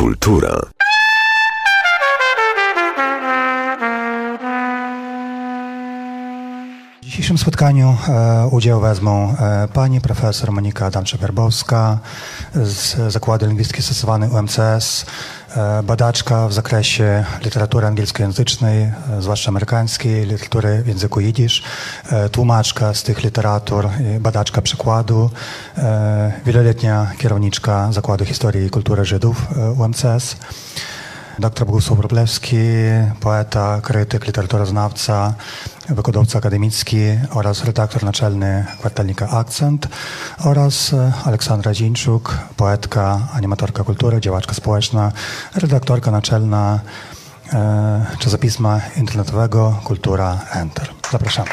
Kultura. 0.00 0.60
W 7.02 7.04
dzisiejszym 7.04 7.38
spotkaniu 7.38 7.96
e, 8.08 8.48
udział 8.50 8.80
wezmą 8.80 9.36
e, 9.38 9.68
pani 9.68 10.00
profesor 10.00 10.52
Monika 10.52 10.90
Adamczyk-Garbowska 10.90 11.96
z 12.54 13.12
Zakładu 13.12 13.46
Lingwistyki 13.46 13.82
Stosowanej 13.82 14.30
UMCS, 14.30 15.06
badaczka 15.82 16.48
w 16.48 16.52
zakresie 16.52 17.24
literatury 17.44 17.86
angielskojęzycznej, 17.86 18.82
e, 18.82 18.92
zwłaszcza 19.18 19.48
amerykańskiej, 19.48 20.26
literatury 20.26 20.82
w 20.82 20.86
języku 20.86 21.20
jidysz, 21.20 21.62
e, 22.10 22.28
tłumaczka 22.28 22.94
z 22.94 23.02
tych 23.02 23.24
literatur, 23.24 23.86
e, 23.86 24.20
badaczka 24.20 24.62
przykładu, 24.62 25.30
e, 25.78 26.32
wieloletnia 26.46 27.10
kierowniczka 27.18 27.92
Zakładu 27.92 28.24
Historii 28.24 28.66
i 28.66 28.70
Kultury 28.70 29.04
Żydów 29.04 29.46
e, 29.56 29.70
UMCS. 29.70 30.36
Dr 31.40 31.66
Bogusław 31.66 31.98
Wróblewski, 31.98 32.56
poeta, 33.20 33.80
krytyk, 33.82 34.26
literaturoznawca, 34.26 35.34
wykładowca 35.88 36.38
akademicki 36.38 36.98
oraz 37.30 37.64
redaktor 37.64 38.04
naczelny 38.04 38.66
kwartalnika 38.78 39.28
Akcent 39.28 39.88
oraz 40.44 40.92
e, 40.92 41.12
Aleksandra 41.24 41.74
Zińczuk, 41.74 42.38
poetka, 42.56 43.20
animatorka 43.32 43.84
kultury, 43.84 44.20
działaczka 44.20 44.54
społeczna, 44.54 45.12
redaktorka 45.54 46.10
naczelna 46.10 46.80
e, 47.52 48.06
czasopisma 48.18 48.80
internetowego 48.96 49.80
Kultura 49.84 50.38
Enter. 50.52 50.88
Zapraszamy. 51.12 51.50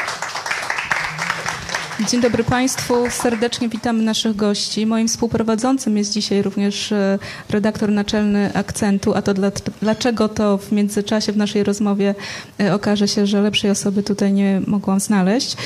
Dzień 2.06 2.20
dobry 2.20 2.44
Państwu, 2.44 2.94
serdecznie 3.10 3.68
witamy 3.68 4.02
naszych 4.02 4.36
gości. 4.36 4.86
Moim 4.86 5.08
współprowadzącym 5.08 5.96
jest 5.96 6.12
dzisiaj 6.12 6.42
również 6.42 6.92
e, 6.92 7.18
redaktor 7.50 7.90
naczelny 7.90 8.50
Akcentu, 8.54 9.14
a 9.14 9.22
to 9.22 9.34
dla, 9.34 9.50
dlaczego 9.82 10.28
to 10.28 10.58
w 10.58 10.72
międzyczasie 10.72 11.32
w 11.32 11.36
naszej 11.36 11.64
rozmowie 11.64 12.14
e, 12.60 12.74
okaże 12.74 13.08
się, 13.08 13.26
że 13.26 13.42
lepszej 13.42 13.70
osoby 13.70 14.02
tutaj 14.02 14.32
nie 14.32 14.60
mogłam 14.66 15.00
znaleźć. 15.00 15.56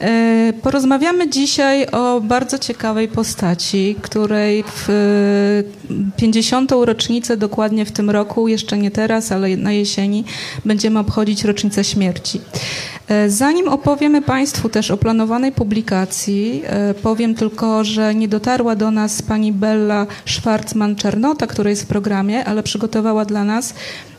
E, 0.00 0.52
Porozmawiamy 0.62 1.30
dzisiaj 1.30 1.86
o 1.86 2.20
bardzo 2.20 2.58
ciekawej 2.58 3.08
postaci, 3.08 3.96
której 4.02 4.64
w 4.66 4.88
50. 6.16 6.70
rocznicę 6.70 7.36
dokładnie 7.36 7.84
w 7.84 7.92
tym 7.92 8.10
roku, 8.10 8.48
jeszcze 8.48 8.78
nie 8.78 8.90
teraz, 8.90 9.32
ale 9.32 9.56
na 9.56 9.72
jesieni, 9.72 10.24
będziemy 10.64 10.98
obchodzić 10.98 11.44
rocznicę 11.44 11.84
śmierci. 11.84 12.40
E, 13.10 13.30
Zanim 13.30 13.68
opowiemy 13.68 14.22
Państwu 14.22 14.68
też 14.68 14.90
o 14.90 14.96
planowanej 14.96 15.52
publikacji, 15.52 16.62
e, 16.66 16.94
powiem 16.94 17.34
tylko, 17.34 17.84
że 17.84 18.14
nie 18.14 18.28
dotarła 18.28 18.76
do 18.76 18.90
nas 18.90 19.22
pani 19.22 19.52
Bella 19.52 20.06
Schwarzman-Czernota, 20.26 21.46
która 21.46 21.70
jest 21.70 21.82
w 21.82 21.86
programie, 21.86 22.44
ale 22.44 22.62
przygotowała 22.62 23.24
dla 23.24 23.44
nas 23.44 23.74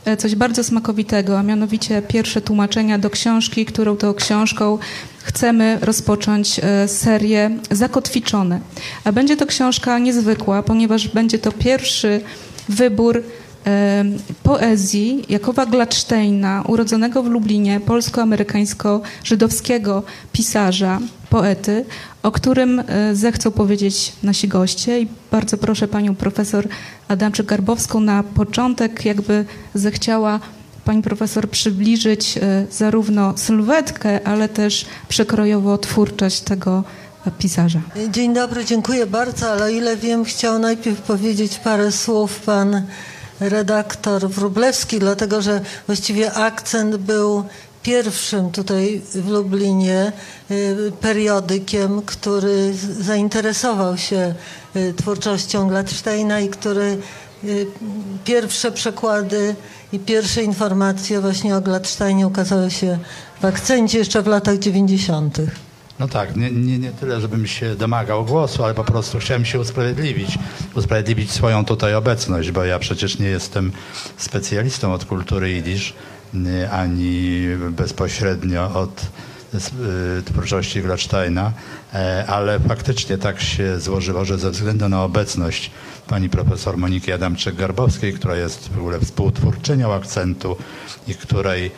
e, 0.06 0.18
coś 0.18 0.36
bardzo 0.36 0.64
smakowitego, 0.64 1.40
a 1.40 1.44
mianowicie 1.44 2.02
pierwsze 2.02 2.42
tłumaczenia 2.42 3.00
do 3.00 3.10
książki, 3.10 3.66
którą 3.66 3.98
to 3.98 4.14
książką 4.14 4.78
chcemy 5.24 5.78
rozpocząć 5.82 6.62
serię 6.88 7.52
Zakotwiczone. 7.72 8.60
A 9.04 9.12
będzie 9.12 9.38
to 9.38 9.46
książka 9.46 10.00
niezwykła, 10.00 10.64
ponieważ 10.64 11.08
będzie 11.08 11.40
to 11.40 11.52
pierwszy 11.52 12.22
wybór 12.70 13.24
poezji 14.44 15.26
Jakowa 15.30 15.66
Gladsteina, 15.66 16.64
urodzonego 16.68 17.24
w 17.24 17.28
Lublinie, 17.28 17.80
polsko-amerykańsko-żydowskiego 17.80 20.04
pisarza, 20.32 21.00
poety, 21.30 21.86
o 22.24 22.32
którym 22.32 22.80
e, 22.80 22.84
zechcą 23.16 23.52
powiedzieć 23.52 24.14
nasi 24.24 24.48
goście. 24.48 25.02
I 25.02 25.08
bardzo 25.32 25.58
proszę 25.58 25.88
panią 25.88 26.16
profesor 26.16 26.68
Adamczyk-Garbowską 27.10 28.02
na 28.02 28.24
początek, 28.24 29.06
jakby 29.06 29.46
zechciała 29.74 30.40
pani 30.86 31.02
profesor 31.02 31.50
przybliżyć 31.50 32.38
e, 32.38 32.66
zarówno 32.72 33.38
sylwetkę, 33.38 34.28
ale 34.28 34.50
też 34.50 34.86
przekrojowo 35.08 35.78
twórczość 35.78 36.42
tego 36.42 36.84
pisarza. 37.40 37.82
Dzień 38.10 38.34
dobry, 38.34 38.66
dziękuję 38.66 39.06
bardzo, 39.06 39.52
ale 39.52 39.64
o 39.64 39.70
ile 39.70 39.98
wiem, 39.98 40.26
chciał 40.26 40.60
najpierw 40.60 41.02
powiedzieć 41.02 41.60
parę 41.64 41.92
słów 41.92 42.40
pan 42.40 42.82
redaktor 43.42 44.30
Wróblewski, 44.30 45.00
dlatego 45.00 45.42
że 45.42 45.62
właściwie 45.88 46.34
akcent 46.34 46.96
był 46.96 47.44
pierwszym 47.84 48.52
tutaj 48.52 49.02
w 49.16 49.30
Lublinie 49.30 50.12
y, 50.52 50.92
periodykiem, 51.02 52.02
który 52.02 52.74
zainteresował 53.00 53.98
się 53.98 54.34
y, 54.76 54.94
twórczością 54.94 55.68
Gladsteina 55.68 56.40
i 56.40 56.50
który 56.50 56.98
y, 57.44 57.68
pierwsze 58.26 58.72
przekłady 58.72 59.56
i 59.94 60.00
pierwsze 60.00 60.44
informacje 60.44 61.22
właśnie 61.22 61.56
o 61.58 61.62
Gladsteinie 61.62 62.28
ukazały 62.28 62.72
się 62.72 63.00
w 63.42 63.46
akcencie 63.46 63.98
jeszcze 63.98 64.22
w 64.22 64.28
latach 64.28 64.58
90. 64.58 65.38
No 66.02 66.08
tak, 66.08 66.36
nie, 66.36 66.52
nie, 66.52 66.80
nie 66.80 66.92
tyle, 66.92 67.22
żebym 67.22 67.48
się 67.48 67.76
domagał 67.76 68.26
głosu, 68.26 68.64
ale 68.64 68.74
po 68.74 68.84
prostu 68.84 69.20
chciałem 69.20 69.46
się 69.46 69.60
usprawiedliwić, 69.60 70.38
usprawiedliwić 70.76 71.32
swoją 71.32 71.66
tutaj 71.66 71.96
obecność, 71.96 72.52
bo 72.52 72.64
ja 72.64 72.80
przecież 72.80 73.20
nie 73.20 73.28
jestem 73.28 73.72
specjalistą 74.18 74.94
od 74.94 75.06
kultury 75.06 75.52
jidysz, 75.52 75.94
nie, 76.34 76.72
ani 76.72 77.48
bezpośrednio 77.70 78.74
od 78.74 79.02
y, 79.54 80.24
twórczości 80.24 80.82
Gladsteina, 80.82 81.52
e, 81.94 82.26
ale 82.28 82.60
faktycznie 82.60 83.18
tak 83.18 83.42
się 83.42 83.80
złożyło, 83.80 84.26
że 84.26 84.38
ze 84.38 84.52
względu 84.52 84.90
na 84.90 85.04
obecność 85.04 85.72
pani 86.08 86.30
profesor 86.30 86.78
Moniki 86.78 87.12
Adamczyk-Garbowskiej, 87.12 88.14
która 88.14 88.36
jest 88.36 88.70
w 88.70 88.78
ogóle 88.78 89.00
współtwórczynią 89.00 89.94
akcentu 89.94 90.58
i 91.08 91.16
której 91.16 91.72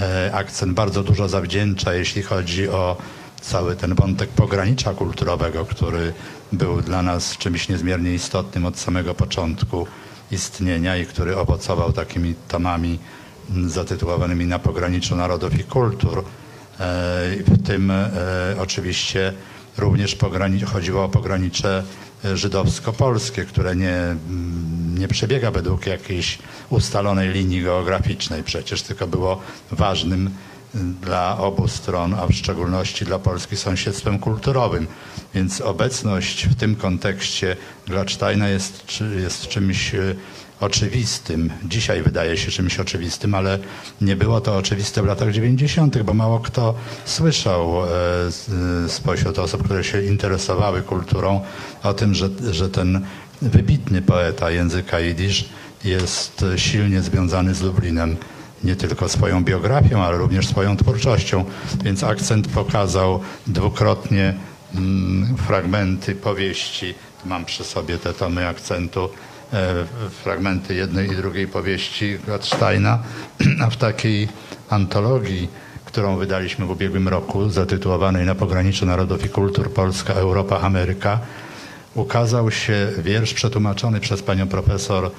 e, 0.00 0.30
akcent 0.34 0.72
bardzo 0.72 1.02
dużo 1.02 1.28
zawdzięcza, 1.28 1.94
jeśli 1.94 2.22
chodzi 2.22 2.68
o 2.68 2.96
cały 3.40 3.76
ten 3.76 3.94
wątek 3.94 4.30
pogranicza 4.30 4.94
kulturowego, 4.94 5.64
który 5.64 6.12
był 6.52 6.82
dla 6.82 7.02
nas 7.02 7.36
czymś 7.36 7.68
niezmiernie 7.68 8.14
istotnym 8.14 8.66
od 8.66 8.78
samego 8.78 9.14
początku 9.14 9.86
istnienia 10.30 10.96
i 10.96 11.06
który 11.06 11.36
owocował 11.36 11.92
takimi 11.92 12.34
tomami 12.48 12.98
zatytułowanymi 13.66 14.46
Na 14.46 14.58
pograniczu 14.58 15.16
narodów 15.16 15.60
i 15.60 15.64
kultur. 15.64 16.18
E, 16.18 16.24
w 17.46 17.66
tym 17.66 17.90
e, 17.90 18.10
oczywiście 18.58 19.32
również 19.78 20.16
chodziło 20.66 21.04
o 21.04 21.08
pogranicze 21.08 21.82
żydowsko-polskie, 22.34 23.44
które 23.44 23.76
nie, 23.76 24.16
nie 24.98 25.08
przebiega 25.08 25.50
według 25.50 25.86
jakiejś 25.86 26.38
ustalonej 26.70 27.28
linii 27.28 27.62
geograficznej 27.62 28.42
przecież, 28.42 28.82
tylko 28.82 29.06
było 29.06 29.40
ważnym 29.70 30.30
dla 30.74 31.38
obu 31.38 31.68
stron, 31.68 32.14
a 32.14 32.26
w 32.26 32.32
szczególności 32.32 33.04
dla 33.04 33.18
Polski 33.18 33.56
sąsiedztwem 33.56 34.18
kulturowym. 34.18 34.86
Więc 35.34 35.60
obecność 35.60 36.46
w 36.46 36.54
tym 36.54 36.76
kontekście 36.76 37.56
Gladsteina 37.86 38.48
jest, 38.48 38.84
jest 39.22 39.48
czymś 39.48 39.92
oczywistym. 40.60 41.50
Dzisiaj 41.64 42.02
wydaje 42.02 42.36
się 42.36 42.50
czymś 42.50 42.80
oczywistym, 42.80 43.34
ale 43.34 43.58
nie 44.00 44.16
było 44.16 44.40
to 44.40 44.56
oczywiste 44.56 45.02
w 45.02 45.06
latach 45.06 45.32
90., 45.32 46.02
bo 46.02 46.14
mało 46.14 46.40
kto 46.40 46.74
słyszał 47.04 47.84
e, 47.84 47.88
spośród 48.88 49.38
osób, 49.38 49.64
które 49.64 49.84
się 49.84 50.02
interesowały 50.02 50.82
kulturą 50.82 51.40
o 51.82 51.94
tym, 51.94 52.14
że, 52.14 52.28
że 52.50 52.68
ten 52.68 53.06
wybitny 53.42 54.02
poeta 54.02 54.50
języka 54.50 55.00
jidysz 55.00 55.48
jest 55.84 56.44
silnie 56.56 57.02
związany 57.02 57.54
z 57.54 57.62
Lublinem 57.62 58.16
nie 58.64 58.76
tylko 58.76 59.08
swoją 59.08 59.44
biografią, 59.44 60.02
ale 60.02 60.18
również 60.18 60.48
swoją 60.48 60.76
twórczością. 60.76 61.44
Więc 61.84 62.04
akcent 62.04 62.48
pokazał 62.48 63.20
dwukrotnie 63.46 64.34
mm, 64.74 65.36
fragmenty 65.36 66.14
powieści. 66.14 66.94
Mam 67.24 67.44
przy 67.44 67.64
sobie 67.64 67.98
te 67.98 68.14
tomy 68.14 68.48
akcentu, 68.48 69.08
e, 69.52 69.74
fragmenty 70.22 70.74
jednej 70.74 71.12
i 71.12 71.16
drugiej 71.16 71.46
powieści 71.46 72.18
Gladsteina, 72.26 72.98
a 73.64 73.70
w 73.70 73.76
takiej 73.76 74.28
antologii, 74.70 75.48
którą 75.84 76.16
wydaliśmy 76.16 76.66
w 76.66 76.70
ubiegłym 76.70 77.08
roku, 77.08 77.50
zatytułowanej 77.50 78.26
Na 78.26 78.34
pograniczu 78.34 78.86
narodów 78.86 79.24
i 79.24 79.28
kultur 79.28 79.72
Polska, 79.72 80.12
Europa, 80.12 80.60
Ameryka, 80.60 81.18
ukazał 81.94 82.50
się 82.50 82.92
wiersz 82.98 83.34
przetłumaczony 83.34 84.00
przez 84.00 84.22
panią 84.22 84.48
profesor 84.48 85.10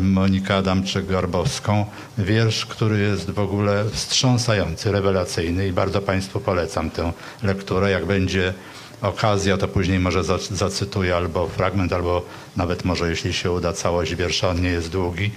Monika 0.00 0.62
Adamczyk-Garbowską. 0.62 1.84
Wiersz, 2.18 2.66
który 2.66 2.98
jest 2.98 3.30
w 3.30 3.38
ogóle 3.38 3.84
wstrząsający, 3.92 4.92
rewelacyjny 4.92 5.68
i 5.68 5.72
bardzo 5.72 6.00
Państwu 6.00 6.40
polecam 6.40 6.90
tę 6.90 7.12
lekturę. 7.42 7.90
Jak 7.90 8.06
będzie 8.06 8.54
okazja, 9.02 9.56
to 9.56 9.68
później 9.68 9.98
może 9.98 10.24
zacytuję 10.50 11.16
albo 11.16 11.48
fragment, 11.48 11.92
albo 11.92 12.22
nawet 12.56 12.84
może 12.84 13.10
jeśli 13.10 13.32
się 13.32 13.50
uda 13.50 13.72
całość 13.72 14.14
wiersza, 14.14 14.48
on 14.48 14.62
nie 14.62 14.68
jest 14.68 14.88
długi. 14.88 15.30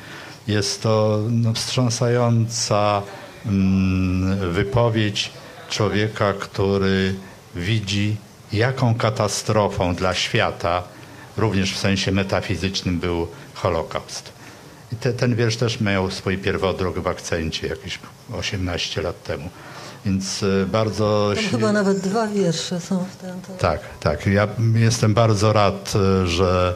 Jest 0.48 0.84
to 0.84 1.20
no, 1.30 1.54
wstrząsająca 1.54 3.02
mm, 3.46 4.54
wypowiedź 4.54 5.32
człowieka, 5.70 6.34
który 6.40 7.16
widzi, 7.56 8.16
jaką 8.54 8.96
katastrofą 8.96 9.96
dla 9.96 10.14
świata, 10.14 10.84
również 11.38 11.74
w 11.74 11.78
sensie 11.78 12.12
metafizycznym, 12.12 13.00
był 13.00 13.28
Holokaust 13.54 14.33
I 14.94 14.96
te, 14.96 15.14
ten 15.14 15.36
wiersz 15.36 15.56
też 15.58 15.82
miał 15.82 16.12
swój 16.12 16.38
pierwodrok 16.38 17.00
w 17.00 17.08
akcencie 17.08 17.68
jakieś 17.68 18.00
18 18.34 19.02
lat 19.02 19.24
temu. 19.24 19.50
Więc 20.06 20.44
e, 20.44 20.66
bardzo... 20.66 21.32
Tam 21.36 21.44
się- 21.44 21.50
chyba 21.50 21.72
nawet 21.72 22.00
dwa 22.00 22.28
wiersze 22.28 22.80
są 22.80 23.06
w 23.06 23.16
tym. 23.16 23.42
to- 23.48 23.54
tak, 23.54 23.80
tak. 24.00 24.26
Ja 24.28 24.48
jestem 24.76 25.14
bardzo 25.14 25.54
rad, 25.54 25.94
e, 26.24 26.28
że 26.28 26.76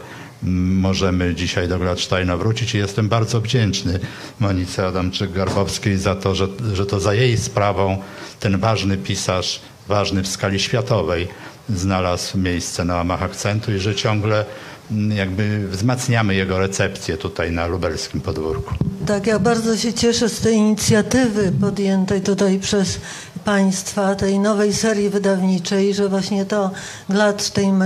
możemy 0.73 1.35
dzisiaj 1.35 1.67
do 1.67 1.79
Gladsteina 1.79 2.37
wrócić 2.37 2.75
i 2.75 2.77
jestem 2.77 3.09
bardzo 3.09 3.41
wdzięczny 3.41 3.99
Monice 4.39 4.83
Adamczyk-Garbowskiej 4.87 5.95
za 5.97 6.15
to, 6.15 6.35
że, 6.35 6.47
że 6.73 6.85
to 6.85 6.99
za 6.99 7.13
jej 7.13 7.37
sprawą 7.37 7.97
ten 8.39 8.57
ważny 8.59 8.97
pisarz, 8.97 9.61
ważny 9.87 10.23
w 10.23 10.27
skali 10.27 10.59
światowej, 10.59 11.27
znalazł 11.69 12.37
miejsce 12.37 12.85
na 12.85 12.95
łamach 12.95 13.23
akcentu 13.23 13.71
i 13.73 13.79
że 13.79 13.95
ciągle 13.95 14.45
jakby 15.15 15.67
wzmacniamy 15.67 16.35
jego 16.35 16.59
recepcję 16.59 17.17
tutaj 17.17 17.51
na 17.51 17.67
lubelskim 17.67 18.21
podwórku. 18.21 18.75
Tak, 19.05 19.27
ja 19.27 19.39
bardzo 19.39 19.77
się 19.77 19.93
cieszę 19.93 20.29
z 20.29 20.39
tej 20.39 20.55
inicjatywy 20.55 21.51
podjętej 21.61 22.21
tutaj 22.21 22.59
przez 22.59 22.99
Państwa, 23.47 24.15
tej 24.15 24.39
nowej 24.39 24.73
serii 24.73 25.09
wydawniczej, 25.09 25.93
że 25.93 26.09
właśnie 26.09 26.45
to 26.45 26.71
Gladstein 27.09 27.75
ma 27.75 27.85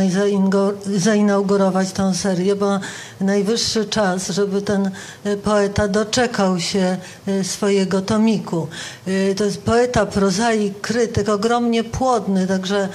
zainaugurować 0.98 1.92
tę 1.92 2.16
serię, 2.16 2.56
bo 2.56 2.80
najwyższy 3.20 3.86
czas, 3.86 4.30
żeby 4.30 4.62
ten 4.62 4.92
e, 5.24 5.38
poeta 5.38 5.88
doczekał 5.88 6.60
się 6.60 6.98
e, 7.28 7.44
swojego 7.44 8.02
tomiku. 8.02 8.68
E, 9.08 9.36
To 9.36 9.44
jest 9.44 9.62
poeta, 9.62 10.06
prozaik, 10.06 10.82
krytyk, 10.82 11.30
ogromnie 11.30 11.84
płodny, 11.84 12.48
także 12.48 12.90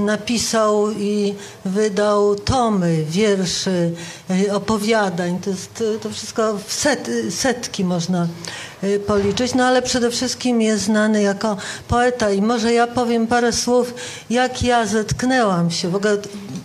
napisał 0.00 0.90
i 0.90 1.34
wydał 1.64 2.34
tomy, 2.34 3.04
wierszy, 3.04 3.92
opowiadań. 4.52 5.38
To, 5.38 5.50
jest, 5.50 5.84
to 6.02 6.10
wszystko 6.10 6.58
w 6.66 6.72
set, 6.72 7.10
setki 7.30 7.84
można 7.84 8.28
policzyć, 9.06 9.54
no 9.54 9.64
ale 9.64 9.82
przede 9.82 10.10
wszystkim 10.10 10.62
jest 10.62 10.84
znany 10.84 11.22
jako 11.22 11.56
poeta 11.88 12.30
i 12.30 12.42
może 12.42 12.72
ja 12.72 12.86
powiem 12.86 13.26
parę 13.26 13.52
słów, 13.52 13.94
jak 14.30 14.62
ja 14.62 14.86
zetknęłam 14.86 15.70
się. 15.70 15.88
W 15.88 15.94
ogóle 15.94 16.18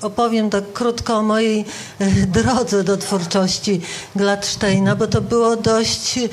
opowiem 0.03 0.49
tak 0.49 0.73
krótko 0.73 1.17
o 1.17 1.21
mojej 1.21 1.65
e, 1.99 2.05
drodze 2.09 2.83
do 2.83 2.97
twórczości 2.97 3.81
Gladsteina, 4.15 4.95
bo 4.95 5.07
to 5.07 5.21
było 5.21 5.55
dość 5.55 6.17
e, 6.17 6.29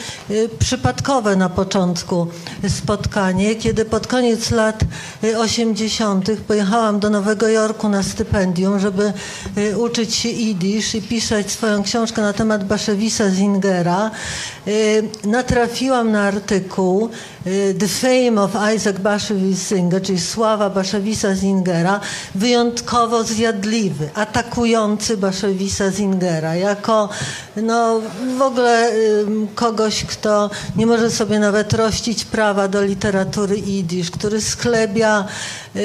przypadkowe 0.59 1.37
na 1.37 1.49
początku 1.49 2.27
spotkanie, 2.69 3.55
kiedy 3.55 3.85
pod 3.85 4.07
koniec 4.07 4.51
lat 4.51 4.81
e, 5.25 5.39
80. 5.39 6.31
pojechałam 6.49 7.01
do 7.01 7.11
Nowego 7.11 7.49
Jorku 7.49 7.89
na 7.89 8.03
stypendium, 8.03 8.79
żeby 8.79 9.13
uczyć 9.77 10.15
się 10.15 10.29
jidysz 10.29 10.95
i 10.95 11.03
pisać 11.03 11.51
swoją 11.51 11.83
książkę 11.83 12.23
na 12.23 12.33
temat 12.33 12.65
Baszewisa 12.65 13.31
Zingera. 13.31 14.11
E, 14.67 14.71
Natrafiłam 15.71 16.13
na 16.13 16.23
artykuł 16.23 17.09
e, 17.47 17.75
The 17.75 17.89
Fame 17.89 18.43
of 18.43 18.51
Isaac 18.77 18.99
Bashevis 18.99 19.69
Singer, 19.69 20.03
czyli 20.03 20.21
sława 20.21 20.71
Baszewisa 20.71 21.35
Zingera, 21.35 22.01
wyjątkowo 22.35 23.25
zjadliwy, 23.25 24.09
atakujący 24.15 25.17
Baszewisa 25.17 25.91
Zingera, 25.91 26.55
jako 26.55 27.09
no, 27.57 28.01
w 28.39 28.43
ogóle 28.43 28.91
kogoś, 29.55 30.05
kto 30.05 30.51
nie 30.77 30.87
może 30.87 31.11
sobie 31.11 31.39
nawet 31.39 31.73
rościć 31.73 32.25
prawa 32.25 32.69
do 32.69 32.83
literatury 32.83 33.57
jidysz, 33.57 34.11
który 34.11 34.41
sklebia 34.41 35.25
y, 35.77 35.81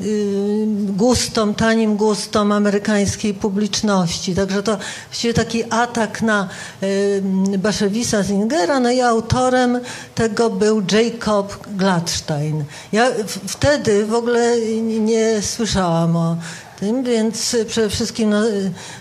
y, 0.00 0.66
gustom, 0.76 1.54
tanim 1.54 1.96
gustom 1.96 2.52
amerykańskiej 2.52 3.34
publiczności. 3.34 4.34
Także 4.34 4.62
to 4.62 4.78
właściwie 5.08 5.34
taki 5.34 5.64
atak 5.70 6.22
na 6.22 6.48
y, 6.82 7.22
Baszewisa 7.58 8.22
Zingera, 8.22 8.80
no 8.80 8.90
i 8.90 9.05
autorem 9.08 9.80
tego 10.14 10.50
był 10.50 10.82
Jacob 10.92 11.66
Gladstein. 11.76 12.64
Ja 12.92 13.08
wtedy 13.46 14.06
w 14.06 14.14
ogóle 14.14 14.60
nie 14.80 15.42
słyszałam 15.42 16.16
o 16.16 16.36
tym, 16.80 17.04
więc 17.04 17.56
przede 17.68 17.90
wszystkim 17.90 18.30
no, 18.30 18.42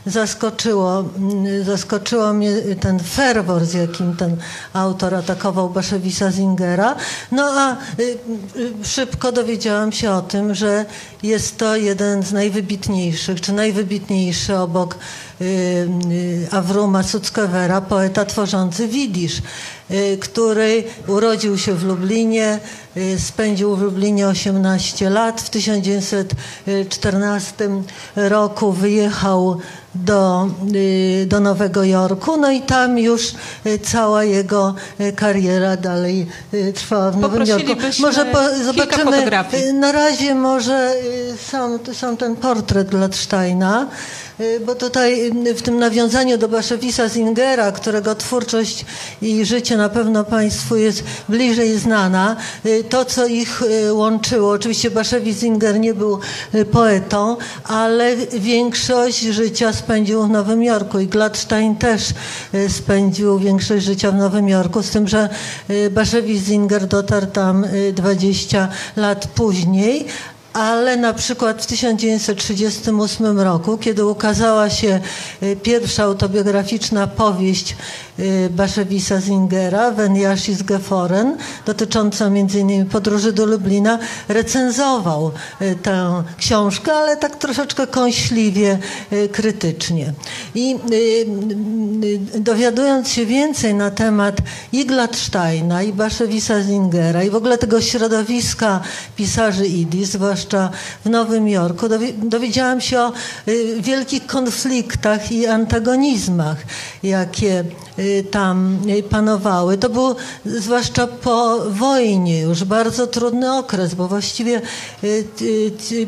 zaskoczyło, 0.05 1.03
zaskoczyło 1.65 2.33
mnie 2.33 2.51
ten 2.79 2.99
ferwor, 2.99 3.65
z 3.65 3.73
jakim 3.73 4.15
ten 4.15 4.37
autor 4.73 5.15
atakował 5.15 5.69
Baszewisa 5.69 6.31
Zingera. 6.31 6.95
No 7.31 7.43
a 7.43 7.77
y, 7.99 8.17
szybko 8.83 9.31
dowiedziałam 9.31 9.91
się 9.91 10.11
o 10.11 10.21
tym, 10.21 10.55
że 10.55 10.85
jest 11.23 11.57
to 11.57 11.75
jeden 11.75 12.23
z 12.23 12.33
najwybitniejszych, 12.33 13.41
czy 13.41 13.53
najwybitniejszy 13.53 14.57
obok 14.57 14.95
y, 15.41 15.45
y, 16.11 16.47
Awruma 16.51 17.03
Suckewera, 17.03 17.81
poeta 17.81 18.25
tworzący 18.25 18.87
widzisz, 18.87 19.41
który 20.19 20.83
urodził 21.07 21.57
się 21.57 21.73
w 21.73 21.83
Lublinie, 21.83 22.59
y, 22.97 23.19
spędził 23.19 23.75
w 23.75 23.81
Lublinie 23.81 24.27
18 24.27 25.09
lat. 25.09 25.41
W 25.41 25.49
1914 25.49 27.83
roku 28.15 28.71
wyjechał 28.71 29.59
do, 29.95 30.49
y, 30.75 31.25
do 31.27 31.39
Nowego 31.39 31.83
Jorku, 31.83 32.37
no 32.37 32.51
i 32.51 32.61
tam 32.61 32.99
już 32.99 33.33
y, 33.65 33.79
cała 33.79 34.23
jego 34.23 34.75
y, 34.99 35.13
kariera 35.13 35.77
dalej 35.77 36.27
y, 36.53 36.73
trwała 36.73 37.11
w 37.11 37.17
Nowym 37.17 37.45
Jorku. 37.45 37.71
Może 37.99 38.25
po, 38.25 38.39
zobaczymy, 38.65 39.31
y, 39.53 39.73
na 39.73 39.91
razie 39.91 40.35
może 40.35 40.93
y, 41.33 41.37
sam, 41.37 41.79
sam 41.93 42.17
ten 42.17 42.35
portret 42.35 42.89
Gladsteina, 42.89 43.83
y, 43.83 43.87
bo 44.65 44.75
tutaj 44.75 45.31
y, 45.47 45.53
w 45.53 45.61
tym 45.61 45.79
nawiązaniu 45.79 46.37
do 46.37 46.47
Baszewisa 46.47 47.09
Zingera, 47.09 47.71
którego 47.71 48.15
twórczość 48.15 48.85
i 49.21 49.45
życie 49.45 49.77
na 49.77 49.89
pewno 49.89 50.23
Państwu 50.23 50.75
jest 50.75 51.03
bliżej 51.29 51.79
znana, 51.79 52.35
y, 52.65 52.83
to 52.83 53.05
co 53.05 53.27
ich 53.27 53.61
y, 53.61 53.93
łączyło, 53.93 54.51
oczywiście 54.51 54.91
Baszewicz 54.91 55.37
Zinger 55.37 55.79
nie 55.79 55.93
był 55.93 56.19
y, 56.55 56.65
poetą, 56.65 57.37
ale 57.63 58.15
większość 58.33 59.19
życia 59.19 59.73
spędził 59.73 60.23
w 60.23 60.29
Nowym 60.29 60.63
Jorku 60.63 60.99
i 60.99 61.07
Gladstein 61.07 61.75
też 61.75 62.09
y, 62.53 62.69
spędził 62.69 63.39
większość 63.39 63.85
życia 63.85 64.11
w 64.11 64.15
Nowym 64.15 64.49
Jorku, 64.49 64.83
z 64.83 64.89
tym, 64.89 65.07
że 65.07 65.29
y, 65.69 65.89
Baszewicz 65.89 66.43
Zinger 66.43 66.87
dotarł 66.87 67.25
tam 67.25 67.63
y, 67.63 67.93
20 67.93 68.67
lat 68.95 69.27
później, 69.27 70.05
ale 70.55 70.97
na 70.97 71.13
przykład 71.13 71.63
w 71.63 71.65
1938 71.65 73.39
roku, 73.39 73.77
kiedy 73.77 74.05
ukazała 74.05 74.69
się 74.69 74.99
y, 75.43 75.55
pierwsza 75.55 76.03
autobiograficzna 76.03 77.07
powieść 77.07 77.75
y, 78.19 78.49
Baszewisa 78.49 79.21
Zingera, 79.21 79.91
Wenn 79.91 80.15
Jasis 80.15 80.63
Geforen, 80.63 81.37
dotycząca 81.65 82.25
m.in. 82.25 82.85
podróży 82.85 83.33
do 83.33 83.45
Lublina, 83.45 83.99
recenzował 84.27 85.31
y, 85.61 85.75
tę 85.75 86.23
książkę, 86.37 86.93
ale 86.93 87.17
tak 87.17 87.35
troszeczkę 87.35 87.87
kąśliwie, 87.87 88.77
krytycznie. 89.31 90.13
I 90.55 90.75
dowiadując 92.39 93.09
się 93.09 93.25
więcej 93.25 93.73
na 93.73 93.91
temat 93.91 94.37
i 94.71 94.85
i 95.85 95.93
Baszewisa 95.93 96.61
Zingera, 96.61 97.23
i 97.23 97.29
w 97.29 97.35
ogóle 97.35 97.57
tego 97.57 97.81
środowiska 97.81 98.81
pisarzy 99.15 99.67
Idi, 99.67 100.05
zwłaszcza 100.05 100.44
w 101.05 101.09
Nowym 101.09 101.47
Jorku, 101.47 101.87
dowi- 101.87 102.13
dowiedziałam 102.29 102.81
się 102.81 102.99
o 102.99 103.13
y, 103.47 103.81
wielkich 103.81 104.25
konfliktach 104.25 105.31
i 105.31 105.47
antagonizmach, 105.47 106.57
jakie 107.03 107.63
y, 107.99 108.25
tam 108.31 108.79
y, 108.89 109.03
panowały. 109.03 109.77
To 109.77 109.89
był 109.89 110.15
zwłaszcza 110.45 111.07
po 111.07 111.59
wojnie 111.69 112.41
już 112.41 112.63
bardzo 112.63 113.07
trudny 113.07 113.53
okres, 113.53 113.93
bo 113.95 114.07
właściwie 114.07 114.61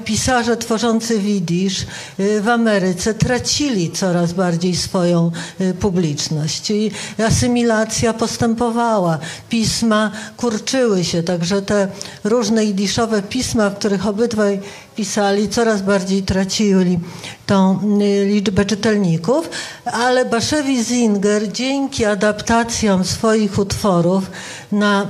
pisarze 0.06 0.58
tworzący 0.58 1.20
widzisz 1.20 1.86
w 2.20 2.48
Ameryce 2.50 3.14
tracili 3.14 3.92
coraz 3.92 4.34
bardziej 4.34 4.76
swoją 4.76 5.32
publiczność 5.80 6.72
i 6.72 6.92
asymilacja 7.28 8.14
postępowała. 8.14 9.18
Pisma 9.50 10.12
kurczyły 10.38 11.04
się, 11.04 11.24
także 11.24 11.62
te 11.62 11.88
różne 12.24 12.66
idiszowe 12.66 13.22
pisma, 13.22 13.70
w 13.70 13.76
których 13.78 14.08
твой 14.28 14.64
pisali, 14.98 15.50
coraz 15.50 15.82
bardziej 15.82 16.24
tracili 16.24 17.00
tą 17.46 17.80
y, 18.02 18.26
liczbę 18.26 18.66
czytelników, 18.66 19.50
ale 19.86 20.26
Baszewi 20.26 20.84
Zinger 20.84 21.52
dzięki 21.52 22.06
adaptacjom 22.06 23.06
swoich 23.06 23.60
utworów 23.60 24.24
na 24.72 25.08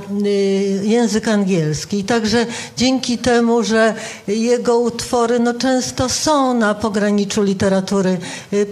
język 0.82 1.28
angielski. 1.28 2.04
Także 2.04 2.46
dzięki 2.76 3.18
temu, 3.18 3.62
że 3.62 3.94
jego 4.28 4.78
utwory 4.78 5.38
no, 5.38 5.54
często 5.54 6.08
są 6.08 6.54
na 6.54 6.74
pograniczu 6.74 7.42
literatury 7.42 8.18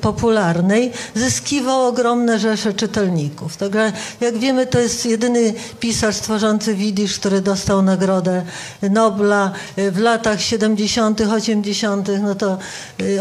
popularnej, 0.01 0.93
zyskiwał 1.15 1.87
ogromne 1.87 2.39
rzesze 2.39 2.73
czytelników. 2.73 3.57
Także 3.57 3.93
jak 4.21 4.39
wiemy, 4.39 4.67
to 4.67 4.81
jest 4.81 5.07
jedyny 5.07 5.55
pisarz 5.81 6.17
tworzący 6.17 6.75
widzisz, 6.75 7.19
który 7.19 7.41
dostał 7.41 7.83
nagrodę 7.83 8.43
Nobla 8.91 9.53
w 9.77 9.99
latach 9.99 10.43
70., 10.43 11.06
80., 11.35 12.09
no 12.23 12.35
to 12.35 12.59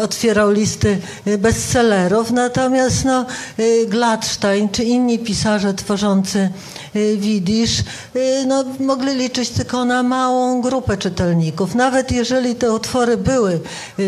otwierał 0.02 0.52
listy 0.52 0.98
bestsellerów. 1.38 2.32
Natomiast 2.32 3.06
no, 3.06 3.26
Gladstein 3.88 4.70
czy 4.70 4.84
inni 4.84 5.20
pisarze 5.20 5.74
tworzący 5.74 6.50
widzisz, 7.18 7.84
no, 8.48 8.64
mogli 8.80 9.16
liczyć 9.16 9.50
tylko 9.50 9.86
na 9.86 10.04
małą 10.04 10.62
grupę 10.62 10.98
czytelników. 10.98 11.76
Nawet 11.76 12.12
jeżeli 12.12 12.56
te 12.56 12.72
utwory 12.72 13.18
były 13.18 13.60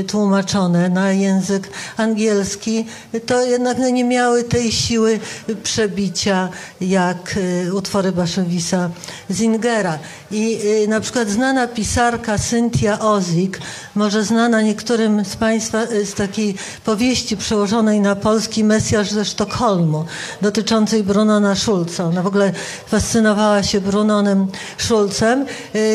tłumaczone 0.08 0.90
na 0.90 1.12
język 1.12 1.70
angielski, 1.98 2.86
to 3.26 3.46
jednak 3.46 3.78
no, 3.78 3.90
nie 3.90 4.04
miały 4.04 4.44
tej 4.44 4.72
siły 4.72 5.20
przebicia 5.64 6.50
jak 6.82 7.36
utwory 7.74 8.12
Baszewisa 8.12 8.90
Zingera. 9.32 10.00
I 10.32 10.60
na 10.88 11.00
przykład 11.00 11.30
znana 11.30 11.68
pisarka 11.68 12.38
Cynthia 12.38 13.00
Ozik, 13.00 13.60
może 13.96 14.24
znana 14.24 14.62
niektórym 14.62 15.26
z 15.26 15.36
Państwa 15.36 15.86
z 16.06 16.14
takiej 16.14 16.56
powieści 16.86 17.38
przełożonej 17.38 18.02
na 18.02 18.16
polski 18.16 18.64
Mesjasz 18.64 19.12
ze 19.12 19.26
Sztokholmu, 19.26 20.06
dotyczącej 20.42 21.04
Brunona 21.04 21.56
Schulza. 21.56 22.04
Ona 22.04 22.22
w 22.22 22.28
ogóle 22.28 22.52
fascynowała 22.88 23.64
się 23.64 23.82
Brunonem 23.82 24.48
Schulzem. 24.78 25.46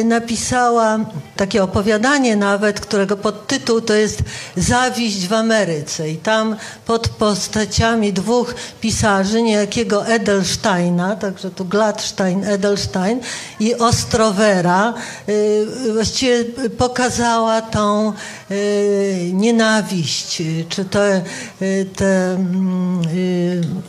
Napisała 0.04 0.98
takie 1.36 1.62
opowiadanie 1.62 2.36
nawet, 2.36 2.80
którego 2.80 3.16
podtytuł 3.16 3.80
to 3.80 3.94
jest 3.94 4.22
Zawiść 4.56 5.28
w 5.28 5.32
Ameryce. 5.32 6.10
I 6.10 6.16
tam 6.16 6.56
pod 6.86 7.08
postaciami 7.08 8.12
dwóch 8.12 8.54
pisarzy, 8.80 9.42
niejakiego 9.42 10.06
Edelsteina, 10.06 11.16
także 11.16 11.50
tu 11.50 11.64
Gladstein, 11.64 12.44
Edelstein 12.44 13.20
i 13.60 13.74
Ostrowera, 13.74 14.94
właściwie 15.92 16.44
pokazała 16.78 17.61
tą 17.70 18.12
nienawiść, 19.32 20.42
czy 20.68 20.84
te, 20.84 21.22
te 21.96 22.38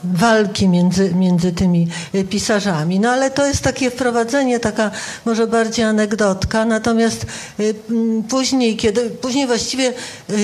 walki 0.04 0.68
między, 0.68 1.16
między 1.16 1.52
tymi 1.52 1.88
pisarzami. 2.30 3.00
No 3.00 3.10
ale 3.10 3.32
to 3.32 3.48
jest 3.48 3.62
takie 3.62 3.92
wprowadzenie, 3.92 4.60
taka 4.60 4.92
może 5.26 5.48
bardziej 5.48 5.86
anegdotka. 5.86 6.66
Natomiast 6.66 7.26
później, 8.30 8.78
kiedy, 8.78 9.10
później 9.10 9.48
właściwie 9.48 9.94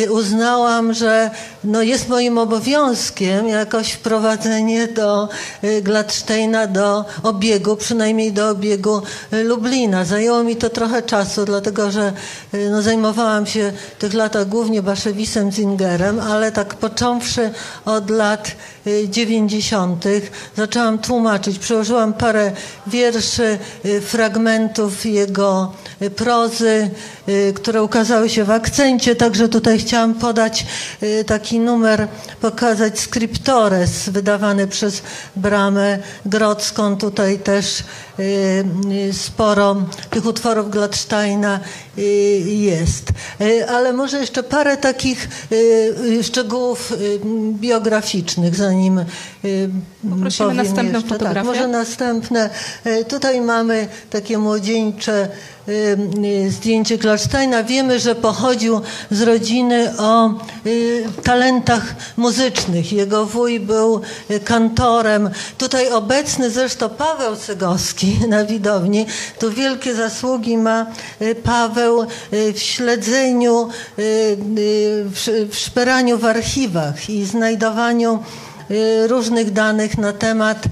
uznałam, 0.09 0.93
że 0.93 1.31
no 1.63 1.81
jest 1.81 2.09
moim 2.09 2.37
obowiązkiem 2.37 3.47
jakoś 3.47 3.91
wprowadzenie 3.91 4.87
do 4.87 5.29
Gladsteina 5.81 6.67
do 6.67 7.05
obiegu, 7.23 7.75
przynajmniej 7.75 8.33
do 8.33 8.49
obiegu 8.49 9.01
Lublina. 9.43 10.05
Zajęło 10.05 10.43
mi 10.43 10.55
to 10.55 10.69
trochę 10.69 11.01
czasu, 11.01 11.45
dlatego 11.45 11.91
że 11.91 12.13
no, 12.71 12.81
zajmowałam 12.81 13.45
się 13.45 13.71
w 13.99 13.99
tych 14.09 14.17
latach 14.17 14.47
głównie 14.47 14.81
Baszewisem 14.81 15.51
Zingerem, 15.51 16.19
ale 16.19 16.51
tak 16.51 16.75
począwszy 16.75 17.51
od 17.85 18.09
lat 18.09 18.51
90. 19.09 20.05
zaczęłam 20.57 20.99
tłumaczyć. 20.99 21.59
Przełożyłam 21.59 22.13
parę 22.13 22.51
wierszy, 22.87 23.57
fragmentów 24.01 25.05
jego 25.05 25.71
prozy, 26.15 26.89
które 27.55 27.83
ukazały 27.83 28.29
się 28.29 28.43
w 28.43 28.51
akcencie. 28.51 29.15
Także 29.15 29.49
tutaj 29.49 29.79
chciałam 29.79 30.13
podać 30.13 30.65
taki 31.25 31.59
numer, 31.59 32.07
pokazać 32.41 32.99
Scriptores, 32.99 34.09
wydawany 34.09 34.67
przez 34.67 35.01
Bramę 35.35 35.99
Grodzką. 36.25 36.97
Tutaj 36.97 37.39
też 37.39 37.83
sporo 39.11 39.75
tych 40.09 40.25
utworów 40.25 40.69
Gladsteina 40.69 41.59
jest. 42.45 43.09
Ale 43.69 43.93
może 43.93 44.19
jeszcze 44.19 44.43
parę 44.43 44.77
takich 44.77 45.29
szczegółów 46.21 46.93
biograficznych, 47.53 48.55
zanim 48.55 49.05
Poprosimy 50.09 50.53
następną 50.53 50.93
jeszcze. 50.93 51.09
fotografię. 51.09 51.35
Tak, 51.35 51.45
może 51.45 51.67
następne. 51.67 52.49
Tutaj 53.07 53.41
mamy 53.41 53.87
takie 54.09 54.37
młodzieńcze 54.37 55.27
zdjęcie 56.49 56.97
Gladsteina. 56.97 57.63
Wiemy, 57.63 57.99
że 57.99 58.15
pochodził 58.15 58.81
z 59.11 59.21
rodziny 59.21 59.93
o 59.97 60.33
talentach 61.23 61.95
muzycznych. 62.17 62.93
Jego 62.93 63.25
wuj 63.25 63.59
był 63.59 64.01
kantorem. 64.43 65.29
Tutaj 65.57 65.91
obecny 65.91 66.49
zresztą 66.49 66.89
Paweł 66.89 67.35
Cygowski 67.35 68.08
na 68.27 68.45
widowni. 68.45 69.05
Tu 69.39 69.51
wielkie 69.51 69.95
zasługi 69.95 70.57
ma 70.57 70.85
Paweł 71.43 72.05
w 72.31 72.59
śledzeniu, 72.59 73.69
w 75.47 75.49
szperaniu 75.51 76.17
w 76.17 76.25
archiwach 76.25 77.09
i 77.09 77.25
znajdowaniu 77.25 78.23
różnych 79.07 79.53
danych 79.53 79.97
na 79.97 80.13
temat 80.13 80.63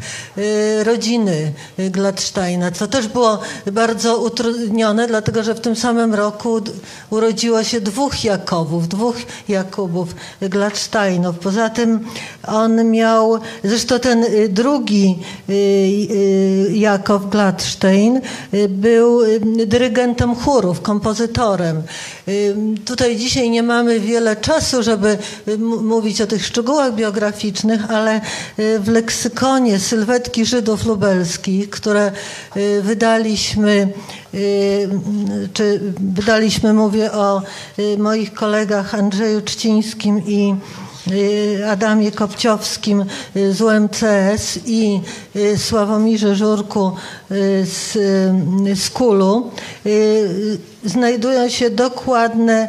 rodziny 0.83 1.51
Gladsteina, 1.77 2.71
co 2.71 2.87
też 2.87 3.07
było 3.07 3.39
bardzo 3.71 4.17
utrudnione, 4.17 5.07
dlatego 5.07 5.43
że 5.43 5.55
w 5.55 5.59
tym 5.59 5.75
samym 5.75 6.15
roku 6.15 6.61
urodziło 7.09 7.63
się 7.63 7.81
dwóch 7.81 8.23
Jakowów, 8.23 8.87
dwóch 8.87 9.15
Jakubów 9.49 10.15
Gladsteinów. 10.41 11.39
Poza 11.39 11.69
tym 11.69 11.99
on 12.47 12.91
miał, 12.91 13.39
zresztą 13.63 13.99
ten 13.99 14.25
drugi 14.49 15.19
Jakow 16.73 17.29
Gladstein 17.29 18.21
był 18.69 19.21
dyrygentem 19.65 20.35
chórów, 20.35 20.81
kompozytorem. 20.81 21.83
Tutaj 22.85 23.15
dzisiaj 23.15 23.49
nie 23.49 23.63
mamy 23.63 23.99
wiele 23.99 24.35
czasu, 24.35 24.83
żeby 24.83 25.17
mówić 25.81 26.21
o 26.21 26.27
tych 26.27 26.45
szczegółach 26.45 26.95
biograficznych, 26.95 27.86
ale 27.87 28.21
w 28.79 28.87
leksykonie 28.87 29.79
sylwetki 29.79 30.45
Żydów 30.45 30.85
lubelskich, 30.85 31.69
które 31.69 32.11
wydaliśmy, 32.81 33.93
czy 35.53 35.79
wydaliśmy, 35.99 36.73
mówię 36.73 37.11
o 37.11 37.41
moich 37.97 38.33
kolegach 38.33 38.95
Andrzeju 38.95 39.41
Czcińskim 39.41 40.21
i 40.27 40.55
Adamie 41.67 42.11
Kopciowskim 42.11 43.05
z 43.35 43.61
UMCS 43.61 44.59
i 44.65 45.01
Sławomirze 45.57 46.35
Żurku 46.35 46.91
z, 47.63 47.93
z 48.79 48.89
Kulu 48.89 49.51
znajdują 50.85 51.49
się 51.49 51.69
dokładne 51.69 52.67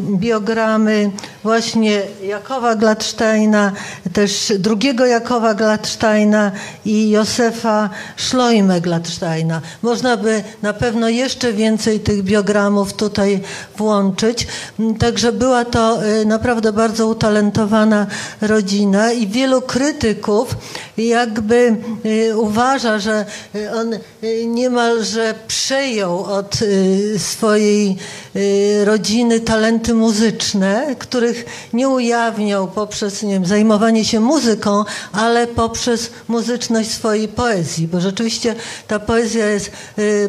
biogramy 0.00 1.10
właśnie 1.42 2.02
Jakowa 2.22 2.74
Gladsteina, 2.74 3.72
też 4.12 4.52
drugiego 4.58 5.06
Jakowa 5.06 5.54
Gladsteina 5.54 6.52
i 6.84 7.10
Józefa 7.10 7.90
Szlojme 8.16 8.80
Gladsteina. 8.80 9.60
Można 9.82 10.16
by 10.16 10.42
na 10.62 10.72
pewno 10.72 11.08
jeszcze 11.08 11.52
więcej 11.52 12.00
tych 12.00 12.22
biogramów 12.22 12.92
tutaj 12.92 13.40
włączyć. 13.76 14.46
Także 14.98 15.32
była 15.32 15.64
to 15.64 15.98
naprawdę 16.26 16.72
bardzo 16.72 17.06
utalentowana 17.06 18.06
rodzina 18.40 19.12
i 19.12 19.26
wielu 19.26 19.62
krytyków 19.62 20.56
jakby 20.98 21.76
uważa, 22.34 22.98
że 22.98 23.24
on 23.74 23.98
niemalże 24.46 25.34
przejął 25.48 26.24
od 26.24 26.58
swojej 27.38 27.96
rodziny 28.84 29.40
talenty 29.40 29.94
muzyczne, 29.94 30.96
których 30.98 31.44
nie 31.72 31.88
ujawniał 31.88 32.68
poprzez 32.68 33.22
nie 33.22 33.32
wiem, 33.32 33.46
zajmowanie 33.46 34.04
się 34.04 34.20
muzyką, 34.20 34.84
ale 35.12 35.46
poprzez 35.46 36.10
muzyczność 36.28 36.90
swojej 36.90 37.28
poezji, 37.28 37.88
bo 37.88 38.00
rzeczywiście 38.00 38.54
ta 38.88 38.98
poezja 38.98 39.46
jest 39.46 39.70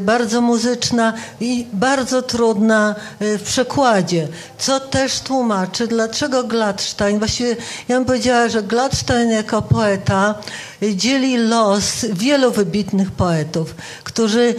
bardzo 0.02 0.42
muzyczna 0.42 1.14
i 1.40 1.68
bardzo 1.74 2.22
trudna 2.22 2.96
w 3.20 3.42
przekładzie, 3.44 4.28
co 4.58 4.80
też 4.80 5.20
tłumaczy, 5.20 5.88
dlaczego 5.88 6.44
Gladstein, 6.44 7.20
właściwie 7.20 7.56
ja 7.88 7.96
bym 7.96 8.06
powiedziała, 8.06 8.50
że 8.50 8.64
Gladstein 8.64 9.32
jako 9.32 9.62
poeta 9.62 10.36
dzieli 10.82 11.38
los 11.38 12.06
wielu 12.14 12.52
wybitnych 12.52 13.12
poetów, 13.12 13.76
którzy 14.04 14.56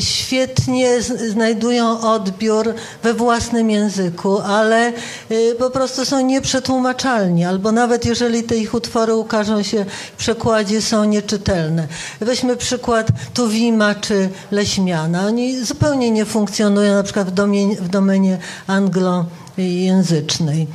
świetnie 0.00 1.02
znajdują 1.02 2.00
odbiór 2.00 2.74
we 3.02 3.14
własnym 3.14 3.70
języku, 3.70 4.40
ale 4.40 4.92
y, 5.30 5.54
po 5.58 5.70
prostu 5.70 6.04
są 6.04 6.20
nieprzetłumaczalni, 6.20 7.44
albo 7.44 7.72
nawet 7.72 8.04
jeżeli 8.04 8.42
te 8.42 8.56
ich 8.56 8.74
utwory 8.74 9.14
ukażą 9.14 9.62
się 9.62 9.84
w 10.14 10.16
przekładzie, 10.16 10.82
są 10.82 11.04
nieczytelne. 11.04 11.88
Weźmy 12.20 12.56
przykład 12.56 13.06
Tuwima 13.34 13.94
czy 13.94 14.28
Leśmiana. 14.50 15.26
Oni 15.26 15.64
zupełnie 15.64 16.10
nie 16.10 16.24
funkcjonują 16.24 16.94
na 16.94 17.02
przykład 17.02 17.30
w 17.30 17.34
w 17.80 17.88
domenie 17.88 18.38
anglojęzycznej. 18.66 20.66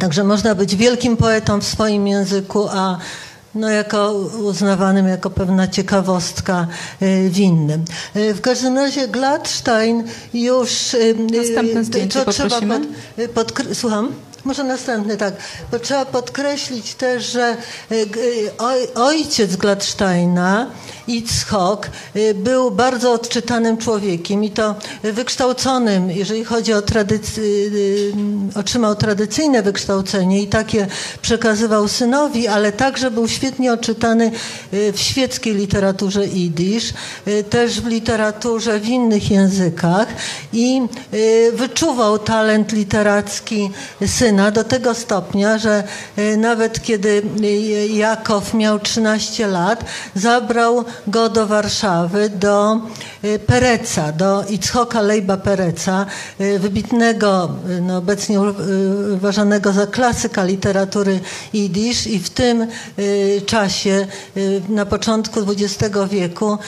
Także 0.00 0.24
można 0.24 0.54
być 0.54 0.76
wielkim 0.76 1.16
poetą 1.16 1.60
w 1.60 1.64
swoim 1.64 2.06
języku, 2.06 2.68
a 2.70 2.98
no 3.56 3.68
jako 3.70 4.12
uznawanym 4.42 5.08
jako 5.08 5.30
pewna 5.30 5.68
ciekawostka 5.68 6.66
y, 7.02 7.30
w 7.30 7.38
innym. 7.38 7.84
Y, 8.16 8.34
w 8.34 8.40
każdym 8.40 8.76
razie 8.76 9.08
Gladstein 9.08 10.04
już... 10.34 10.94
y, 10.94 11.14
Następne 11.38 11.84
zdjęcie 11.84 12.24
to 12.24 12.32
trzeba 12.32 12.60
pod, 12.60 12.82
podkre- 13.34 13.74
Słucham? 13.74 14.12
Może 14.46 14.64
następny, 14.64 15.16
tak. 15.16 15.34
Bo 15.72 15.78
trzeba 15.78 16.04
podkreślić 16.04 16.94
też, 16.94 17.32
że 17.32 17.56
y, 17.92 18.06
oj, 18.58 18.88
ojciec 18.94 19.56
Gladsteina, 19.56 20.70
Itzhok, 21.06 21.88
y, 22.16 22.34
był 22.34 22.70
bardzo 22.70 23.12
odczytanym 23.12 23.76
człowiekiem 23.76 24.44
i 24.44 24.50
to 24.50 24.74
wykształconym, 25.02 26.10
jeżeli 26.10 26.44
chodzi 26.44 26.72
o 26.72 26.82
tradycy, 26.82 27.40
y, 28.54 28.58
otrzymał 28.58 28.94
tradycyjne 28.94 29.62
wykształcenie 29.62 30.42
i 30.42 30.46
takie 30.46 30.86
przekazywał 31.22 31.88
synowi, 31.88 32.48
ale 32.48 32.72
także 32.72 33.10
był 33.10 33.28
świetnie 33.28 33.72
odczytany 33.72 34.30
w 34.72 34.98
świeckiej 35.00 35.54
literaturze 35.54 36.26
jidysz, 36.26 36.94
też 37.50 37.80
w 37.80 37.86
literaturze 37.86 38.80
w 38.80 38.88
innych 38.88 39.30
językach 39.30 40.08
i 40.52 40.82
wyczuwał 41.52 42.18
talent 42.18 42.72
literacki 42.72 43.70
syna 44.06 44.35
do 44.36 44.64
tego 44.64 44.94
stopnia, 44.94 45.58
że 45.58 45.84
y, 46.18 46.36
nawet 46.36 46.82
kiedy 46.82 47.22
y, 47.42 47.88
Jakow 47.88 48.54
miał 48.54 48.78
13 48.78 49.46
lat, 49.46 49.84
zabrał 50.14 50.84
go 51.06 51.28
do 51.28 51.46
Warszawy, 51.46 52.30
do 52.30 52.80
y, 53.24 53.38
Pereca, 53.38 54.12
do 54.12 54.44
Itzhoka 54.48 55.00
Lejba 55.00 55.36
Pereca, 55.36 56.06
wybitnego, 56.58 57.50
no 57.82 57.96
obecnie 57.96 58.40
uważanego 59.14 59.72
za 59.72 59.86
klasyka 59.86 60.44
literatury 60.44 61.20
jidysz 61.52 62.06
i 62.06 62.18
w 62.18 62.30
tym 62.30 62.66
czasie, 63.46 64.06
na 64.68 64.86
początku 64.86 65.40
XX 65.40 65.94
wieku, 66.10 66.58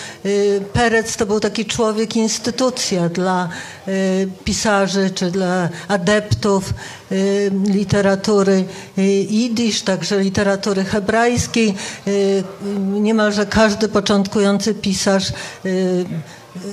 Perec 0.73 1.17
to 1.17 1.27
był 1.27 1.41
taki 1.41 1.67
człowiek, 1.67 2.17
instytucja 2.17 3.09
dla 3.09 3.49
pisarzy 4.45 5.11
czy 5.11 5.31
dla 5.31 5.69
adeptów 5.89 6.75
literatury 7.67 8.65
y, 8.99 9.03
jidysz, 9.31 9.83
także 9.83 10.21
literatury 10.21 10.85
hebrajskiej. 10.85 11.75
Y, 12.07 12.45
Niemalże 13.01 13.47
każdy 13.47 13.89
początkujący 13.89 14.75
pisarz 14.75 15.33
y, 15.65 16.05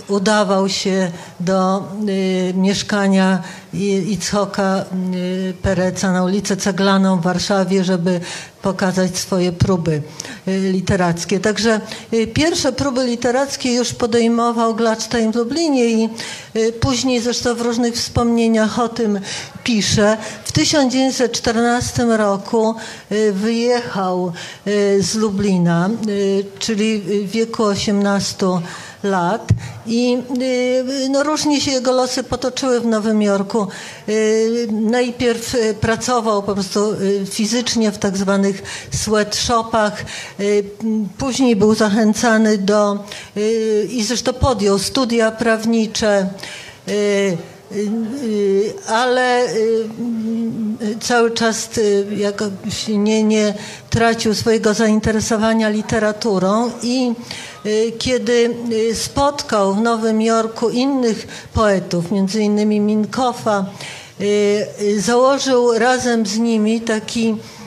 udawał 0.07 0.69
się 0.69 1.11
do 1.39 1.83
y, 2.09 2.53
mieszkania 2.57 3.41
I- 3.73 4.11
Itzhoka 4.13 4.85
y, 5.15 5.53
Pereca 5.61 6.11
na 6.11 6.23
ulicę 6.23 6.57
Ceglaną 6.57 7.19
w 7.19 7.23
Warszawie, 7.23 7.83
żeby 7.83 8.19
pokazać 8.61 9.17
swoje 9.17 9.51
próby 9.51 10.01
y, 10.47 10.59
literackie. 10.71 11.39
Także 11.39 11.81
y, 12.13 12.27
pierwsze 12.27 12.71
próby 12.71 13.05
literackie 13.05 13.73
już 13.73 13.93
podejmował 13.93 14.75
Gladstein 14.75 15.31
w 15.31 15.35
Lublinie 15.35 15.85
i 15.85 16.09
y, 16.55 16.73
później 16.73 17.21
zresztą 17.21 17.55
w 17.55 17.61
różnych 17.61 17.95
wspomnieniach 17.95 18.79
o 18.79 18.89
tym 18.89 19.19
pisze. 19.63 20.17
W 20.45 20.51
1914 20.51 22.03
roku 22.17 22.75
y, 23.11 23.31
wyjechał 23.33 24.31
z 24.99 25.15
Lublina, 25.15 25.89
czyli 26.59 26.99
w 27.01 27.31
wieku 27.31 27.63
18 27.63 28.45
lat 28.45 28.63
i 29.87 30.17
y, 30.41 31.09
no, 31.09 31.23
różnie 31.23 31.61
się 31.61 31.71
jego 31.71 31.91
losy 31.91 32.23
potoczyły 32.23 32.81
w 32.81 32.85
Nowym 32.85 33.21
Jorku. 33.21 33.67
Y, 34.09 34.67
Najpierw 34.71 35.55
y, 35.55 35.73
pracował 35.73 36.43
po 36.43 36.53
prostu 36.53 36.79
fizycznie 37.29 37.91
w 37.91 37.97
tak 37.97 38.17
zwanych 38.17 38.63
sweatshopach, 38.93 40.05
później 41.17 41.55
był 41.55 41.75
zachęcany 41.75 42.57
do 42.57 43.03
i 43.89 44.03
zresztą 44.03 44.33
podjął 44.33 44.79
studia 44.79 45.31
prawnicze. 45.31 46.27
ale 48.87 49.47
cały 51.01 51.31
czas 51.31 51.69
jakoś 52.17 52.87
nie, 52.87 53.23
nie 53.23 53.53
tracił 53.89 54.35
swojego 54.35 54.73
zainteresowania 54.73 55.69
literaturą 55.69 56.71
i 56.83 57.13
kiedy 57.97 58.55
y, 58.71 58.95
spotkał 58.95 59.73
w 59.73 59.81
Nowym 59.81 60.21
Jorku 60.21 60.69
innych 60.69 61.47
poetów, 61.53 62.11
między 62.11 62.41
innymi 62.41 62.79
Minkoffa, 62.79 63.65
y, 64.21 64.67
y, 64.81 65.01
założył 65.01 65.79
razem 65.79 66.25
z 66.25 66.37
nimi 66.37 66.81
taki 66.81 67.29
y, 67.29 67.33
y, 67.33 67.35
y, 67.35 67.64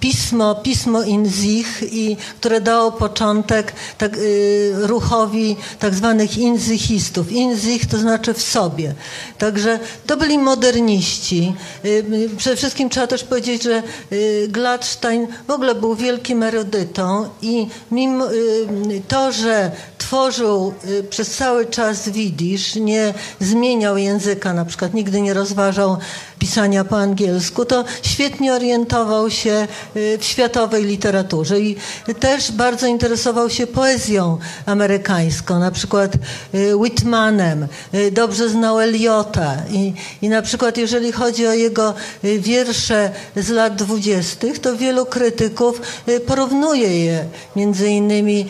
pismo, 0.00 0.54
pismo 0.54 1.02
in 1.02 1.30
sich, 1.30 1.82
i, 1.92 2.16
które 2.40 2.60
dało 2.60 2.92
początek 2.92 3.72
tak, 3.98 4.16
y, 4.16 4.72
ruchowi 4.74 5.56
tak 5.78 5.94
zwanych 5.94 6.38
inzychistów. 6.38 7.32
In 7.32 7.58
sich 7.58 7.86
to 7.86 7.98
znaczy 7.98 8.34
w 8.34 8.42
sobie. 8.42 8.94
Także 9.38 9.78
to 10.06 10.16
byli 10.16 10.38
moderniści. 10.38 11.54
Y, 11.84 11.88
y, 11.88 12.30
Przede 12.36 12.56
wszystkim 12.56 12.88
trzeba 12.88 13.06
też 13.06 13.24
powiedzieć, 13.24 13.62
że 13.62 13.82
y, 14.12 14.48
Gladstein 14.48 15.26
w 15.48 15.50
ogóle 15.50 15.74
był 15.74 15.94
wielkim 15.94 16.42
erudytą 16.42 17.28
i 17.42 17.66
mimo 17.90 18.32
y, 18.32 19.02
to, 19.08 19.32
że 19.32 19.70
tworzył 19.98 20.74
y, 20.84 21.02
przez 21.02 21.30
cały 21.30 21.66
czas 21.66 22.08
widzisz, 22.08 22.74
nie 22.74 23.14
zmieniał 23.40 23.96
języka, 23.98 24.54
na 24.54 24.64
przykład 24.64 24.94
nigdy 24.94 25.20
nie 25.20 25.34
rozważał 25.34 25.98
pisania 26.40 26.84
po 26.84 26.98
angielsku, 26.98 27.64
to 27.64 27.84
świetnie 28.02 28.54
orientował 28.54 29.30
się 29.30 29.68
y, 29.96 30.18
w 30.18 30.24
światowej 30.24 30.84
literaturze 30.84 31.60
i 31.60 31.76
też 32.20 32.52
bardzo 32.52 32.86
interesował 32.86 33.50
się 33.50 33.66
poezją 33.66 34.38
amerykańską, 34.66 35.58
na 35.58 35.70
przykład 35.70 36.14
y, 36.54 36.76
Whitmanem, 36.76 37.66
y, 37.94 38.10
dobrze 38.10 38.48
znał 38.48 38.80
Eliota 38.80 39.56
i, 39.70 39.92
i 40.22 40.28
na 40.28 40.42
przykład 40.42 40.76
jeżeli 40.76 41.12
chodzi 41.12 41.46
o 41.46 41.52
jego 41.52 41.94
wiersze 42.22 43.10
z 43.36 43.48
lat 43.48 43.76
dwudziestych, 43.76 44.58
to 44.58 44.76
wielu 44.76 45.06
krytyków 45.06 45.80
porównuje 46.26 47.04
je 47.04 47.24
między 47.56 47.88
innymi 47.88 48.46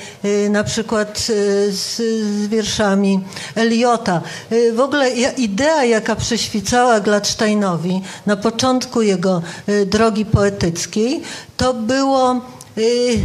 na 0.50 0.64
przykład 0.64 1.18
z, 1.18 1.74
z 1.74 2.00
wierszami 2.48 3.20
Eliota. 3.54 4.20
W 4.74 4.80
ogóle 4.80 5.10
idea, 5.36 5.84
jaka 5.84 6.16
przyświecała 6.16 7.00
Gladsteinowi 7.00 7.79
na 8.26 8.36
początku 8.36 9.02
jego 9.02 9.42
y, 9.68 9.86
drogi 9.86 10.24
poetyckiej, 10.24 11.22
to 11.56 11.74
było 11.74 12.40
y, 12.78 13.18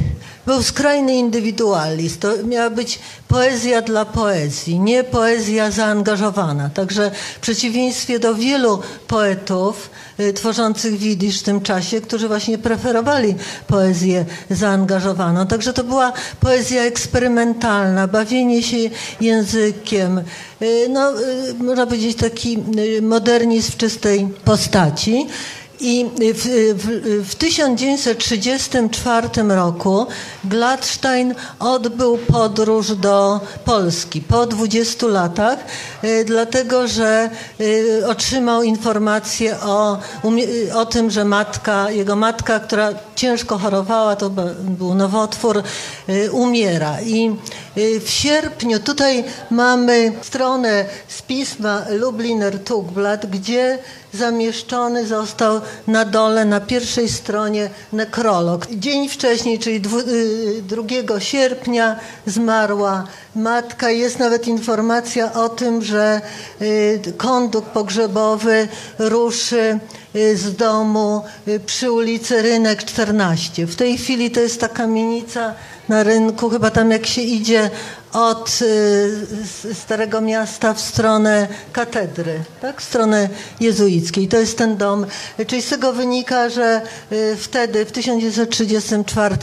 był 0.45 0.63
skrajny 0.63 1.15
indywidualizm. 1.15 2.19
To 2.19 2.33
miała 2.43 2.69
być 2.69 2.99
poezja 3.27 3.81
dla 3.81 4.05
poezji, 4.05 4.79
nie 4.79 5.03
poezja 5.03 5.71
zaangażowana. 5.71 6.69
Także 6.69 7.11
w 7.35 7.39
przeciwieństwie 7.39 8.19
do 8.19 8.35
wielu 8.35 8.79
poetów 9.07 9.89
y, 10.19 10.33
tworzących 10.33 10.97
widzisz 10.97 11.39
w 11.39 11.43
tym 11.43 11.61
czasie, 11.61 12.01
którzy 12.01 12.27
właśnie 12.27 12.57
preferowali 12.57 13.35
poezję 13.67 14.25
zaangażowaną. 14.49 15.47
Także 15.47 15.73
to 15.73 15.83
była 15.83 16.13
poezja 16.39 16.81
eksperymentalna, 16.81 18.07
bawienie 18.07 18.63
się 18.63 18.77
językiem, 19.21 20.21
y, 20.61 20.87
no, 20.89 21.21
y, 21.21 21.53
można 21.53 21.85
powiedzieć 21.85 22.17
taki 22.17 22.57
modernizm 23.01 23.71
w 23.71 23.77
czystej 23.77 24.27
postaci. 24.45 25.27
I 25.79 26.05
w, 26.33 26.43
w, 26.75 26.85
w 27.29 27.35
1934 27.35 29.27
roku 29.47 30.07
Gladstein 30.43 31.35
odbył 31.59 32.17
podróż 32.17 32.95
do 32.95 33.39
Polski 33.65 34.21
po 34.21 34.45
20 34.45 35.07
latach, 35.07 35.59
y, 36.03 36.25
dlatego 36.25 36.87
że 36.87 37.29
y, 37.61 38.03
otrzymał 38.07 38.63
informację 38.63 39.57
o, 39.59 39.97
o 40.73 40.85
tym, 40.85 41.11
że 41.11 41.25
matka, 41.25 41.91
jego 41.91 42.15
matka, 42.15 42.59
która 42.59 42.89
ciężko 43.15 43.57
chorowała, 43.57 44.15
to 44.15 44.29
był 44.59 44.95
nowotwór, 44.95 45.63
y, 46.09 46.31
umiera. 46.31 47.01
I 47.01 47.35
w 48.05 48.09
sierpniu 48.09 48.79
tutaj 48.79 49.23
mamy 49.51 50.11
stronę 50.21 50.85
z 51.07 51.21
pisma 51.21 51.85
Lubliner 51.89 52.63
Tugblatt, 52.63 53.25
gdzie 53.25 53.79
zamieszczony 54.15 55.07
został 55.07 55.61
na 55.87 56.05
dole, 56.05 56.45
na 56.45 56.59
pierwszej 56.59 57.09
stronie 57.09 57.69
nekrolog. 57.93 58.67
Dzień 58.71 59.09
wcześniej, 59.09 59.59
czyli 59.59 59.81
dwu- 59.81 59.99
y, 59.99 60.61
2 60.61 61.19
sierpnia 61.19 61.99
zmarła 62.25 63.03
matka. 63.35 63.89
Jest 63.89 64.19
nawet 64.19 64.47
informacja 64.47 65.33
o 65.33 65.49
tym, 65.49 65.81
że 65.81 66.21
y, 66.61 67.13
kondukt 67.17 67.69
pogrzebowy 67.69 68.67
ruszy 68.99 69.79
y, 70.15 70.37
z 70.37 70.55
domu 70.55 71.21
przy 71.65 71.91
ulicy 71.91 72.41
Rynek 72.41 72.83
14. 72.83 73.67
W 73.67 73.75
tej 73.75 73.97
chwili 73.97 74.31
to 74.31 74.39
jest 74.39 74.59
ta 74.61 74.67
kamienica 74.69 75.53
na 75.89 76.03
rynku, 76.03 76.49
chyba 76.49 76.71
tam 76.71 76.91
jak 76.91 77.05
się 77.05 77.21
idzie 77.21 77.69
od 78.15 78.59
Starego 79.73 80.21
Miasta 80.21 80.73
w 80.73 80.81
stronę 80.81 81.47
katedry, 81.73 82.43
tak? 82.61 82.81
w 82.81 82.83
stronę 82.83 83.29
jezuickiej. 83.59 84.27
To 84.27 84.37
jest 84.37 84.57
ten 84.57 84.77
dom. 84.77 85.05
Czyli 85.47 85.61
z 85.61 85.69
tego 85.69 85.93
wynika, 85.93 86.49
że 86.49 86.81
wtedy, 87.37 87.85
w 87.85 87.91
1934 87.91 89.35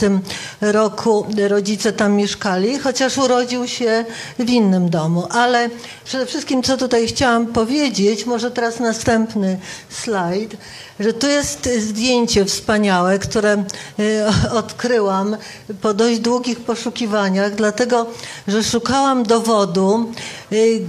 roku 0.61 1.25
rodzice 1.47 1.93
tam 1.93 2.13
mieszkali, 2.13 2.79
chociaż 2.79 3.17
urodził 3.17 3.67
się 3.67 4.05
w 4.39 4.49
innym 4.49 4.89
domu. 4.89 5.27
Ale 5.29 5.69
przede 6.05 6.25
wszystkim, 6.25 6.63
co 6.63 6.77
tutaj 6.77 7.07
chciałam 7.07 7.47
powiedzieć, 7.47 8.25
może 8.25 8.51
teraz 8.51 8.79
następny 8.79 9.57
slajd, 9.89 10.57
że 10.99 11.13
tu 11.13 11.27
jest 11.27 11.69
zdjęcie 11.79 12.45
wspaniałe, 12.45 13.19
które 13.19 13.63
odkryłam 14.61 15.37
po 15.81 15.93
dość 15.93 16.19
długich 16.19 16.59
poszukiwaniach, 16.59 17.55
dlatego, 17.55 18.05
że 18.47 18.63
szukałam 18.63 19.23
dowodu, 19.23 20.11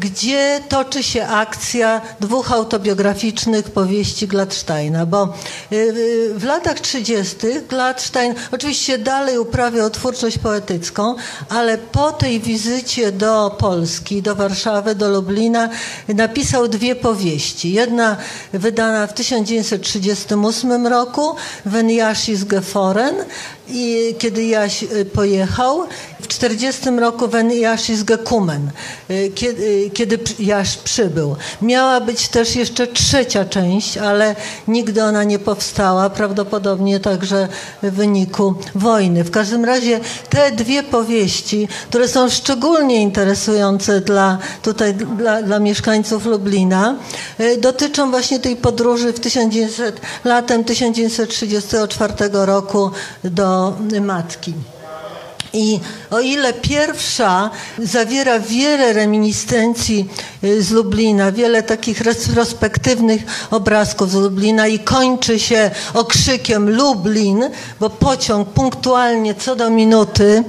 gdzie 0.01 0.61
toczy 0.69 1.03
się 1.03 1.27
akcja 1.27 2.01
dwóch 2.21 2.53
autobiograficznych 2.53 3.71
powieści 3.71 4.29
Gladsteina, 4.29 5.07
bo 5.07 5.33
w 6.35 6.45
latach 6.45 6.81
30. 6.81 7.37
Gladstein 7.69 8.35
oczywiście 8.53 8.99
dalej 8.99 9.39
uprawiał 9.39 9.91
twórczość 9.91 10.39
poetycką, 10.39 11.15
ale 11.49 11.79
po 11.79 12.13
tej 12.13 12.41
wizycie 12.41 13.13
do 13.13 13.57
Polski, 13.59 14.23
do 14.23 14.35
Warszawy, 14.35 14.95
do 14.95 15.09
Lublina 15.09 15.69
napisał 16.09 16.69
dwie 16.69 16.97
powieści. 16.97 17.73
Jedna 17.73 18.17
wydana 18.53 19.07
w 19.07 19.15
1938 19.99 20.93
roku, 20.93 21.37
Wenn 21.65 21.89
Jasis 21.89 22.49
Geforen, 22.49 23.15
i 23.69 24.15
kiedy 24.19 24.45
Jaś 24.45 24.85
pojechał, 25.13 25.87
w 26.25 26.29
40 26.29 26.91
roku 26.91 27.29
Wenn 27.29 27.53
Jasis 27.53 28.03
Gekumen, 28.03 28.71
kiedy, 29.35 29.91
kiedy 29.95 30.19
Jaś 30.39 30.77
przybył. 30.77 31.37
Miała 31.63 32.01
być 32.01 32.29
też 32.29 32.57
jeszcze 32.57 32.87
trzecia 32.87 33.45
część, 33.45 33.99
ale 33.99 34.37
nigdy 34.69 35.05
ona 35.05 35.25
nie 35.25 35.39
powstała, 35.39 36.11
prawdopodobnie 36.11 37.01
także 37.01 37.49
w 37.83 37.91
wyniku 37.91 38.55
wojny. 38.75 39.25
W 39.25 39.31
każdym 39.31 39.65
razie 39.65 40.01
te 40.31 40.53
dwie 40.53 40.83
powieści, 40.83 41.69
które 41.89 42.09
są 42.09 42.31
szczególnie 42.31 43.03
interesujące 43.03 44.01
dla, 44.01 44.39
tutaj, 44.63 44.95
dla, 44.95 45.43
dla 45.43 45.59
mieszkańców 45.59 46.27
Lublina, 46.27 46.97
dotyczą 47.59 48.11
właśnie 48.11 48.41
tej 48.41 48.57
podróży 48.57 49.13
w 49.13 49.21
1900, 49.21 50.01
latem 50.25 50.65
1934 50.65 52.15
roku 52.33 52.91
do 53.25 53.54
matki. 54.01 54.55
I 55.53 55.81
o 56.11 56.21
ile 56.21 56.53
pierwsza 56.53 57.51
zawiera 57.79 58.39
wiele 58.39 58.93
reminiscencji 58.93 60.09
z 60.59 60.71
Lublina, 60.71 61.33
wiele 61.33 61.63
takich 61.63 62.01
retrospektywnych 62.01 63.23
obrazków 63.51 64.11
z 64.11 64.15
Lublina 64.15 64.67
i 64.67 64.79
kończy 64.79 65.39
się 65.39 65.71
okrzykiem 65.95 66.71
Lublin, 66.71 67.51
bo 67.81 67.91
pociąg 67.91 68.49
punktualnie 68.49 69.35
co 69.35 69.57
do 69.57 69.71
minuty 69.71 70.45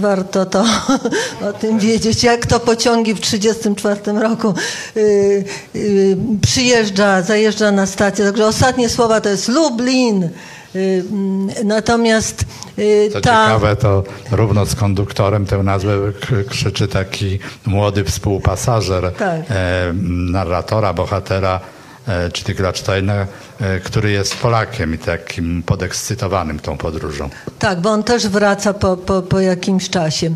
warto 0.00 0.46
to 0.46 0.64
o 1.48 1.52
tym 1.52 1.78
wiedzieć, 1.78 2.22
jak 2.22 2.46
to 2.46 2.60
pociągi 2.60 3.14
w 3.14 3.20
1934 3.20 4.18
roku 4.18 4.54
przyjeżdża, 6.42 7.22
zajeżdża 7.22 7.72
na 7.72 7.86
stację. 7.86 8.24
Także 8.24 8.46
ostatnie 8.46 8.88
słowa 8.88 9.20
to 9.20 9.28
jest 9.28 9.48
Lublin. 9.48 10.28
Natomiast 11.64 12.44
Co 13.12 13.20
ta... 13.20 13.46
ciekawe, 13.46 13.76
to 13.76 14.04
równo 14.30 14.66
z 14.66 14.74
konduktorem 14.74 15.46
tę 15.46 15.58
nazwę 15.62 15.92
krzyczy 16.48 16.88
taki 16.88 17.38
młody 17.66 18.04
współpasażer 18.04 19.12
Tak. 19.12 19.40
e, 19.50 19.92
narratora, 20.32 20.94
bohatera 20.94 21.60
e, 22.08 22.30
czy 22.30 22.44
e, 23.10 23.26
który 23.84 24.10
jest 24.10 24.36
Polakiem 24.36 24.94
i 24.94 24.98
takim 24.98 25.62
podekscytowanym 25.62 26.58
tą 26.58 26.78
podróżą. 26.78 27.30
Tak, 27.58 27.80
bo 27.80 27.90
on 27.90 28.02
też 28.02 28.28
wraca 28.28 28.74
po, 28.74 28.96
po, 28.96 29.22
po 29.22 29.40
jakimś 29.40 29.90
czasie. 29.90 30.30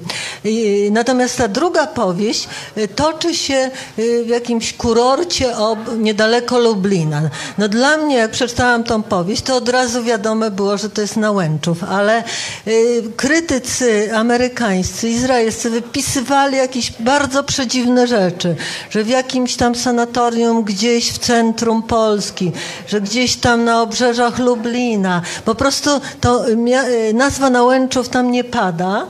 Natomiast 0.90 1.38
ta 1.38 1.48
druga 1.48 1.86
powieść 1.86 2.48
y, 2.78 2.88
toczy 2.88 3.34
się 3.34 3.70
y, 3.98 4.24
w 4.24 4.28
jakimś 4.28 4.72
kurorcie 4.72 5.56
ob, 5.56 5.78
niedaleko 5.98 6.58
Lublina. 6.58 7.30
No 7.58 7.68
dla 7.68 7.96
mnie, 7.96 8.16
jak 8.16 8.30
przeczytałam 8.30 8.84
tą 8.84 9.02
powieść, 9.02 9.42
to 9.42 9.56
od 9.56 9.68
razu 9.68 10.04
wiadome 10.04 10.50
było, 10.50 10.78
że 10.78 10.90
to 10.90 11.00
jest 11.00 11.16
Nałęczów, 11.16 11.84
ale 11.84 12.24
y, 12.66 13.02
krytycy 13.16 14.14
amerykańscy, 14.14 15.08
izraelscy 15.08 15.70
wypisywali 15.70 16.56
jakieś 16.56 16.92
bardzo 16.92 17.44
przedziwne 17.44 18.06
rzeczy, 18.06 18.56
że 18.90 19.04
w 19.04 19.08
jakimś 19.08 19.56
tam 19.56 19.74
sanatorium 19.74 20.64
gdzieś 20.64 21.12
w 21.12 21.18
centrum 21.18 21.82
Polski, 21.82 22.52
że 22.88 23.00
gdzieś 23.00 23.13
tam 23.40 23.64
na 23.64 23.82
obrzeżach 23.82 24.38
Lublina, 24.38 25.22
po 25.44 25.54
prostu 25.54 25.90
to 26.20 26.44
mia- 26.56 27.14
nazwa 27.14 27.50
Nałęczów 27.50 28.08
tam 28.08 28.30
nie 28.30 28.44
pada, 28.44 29.06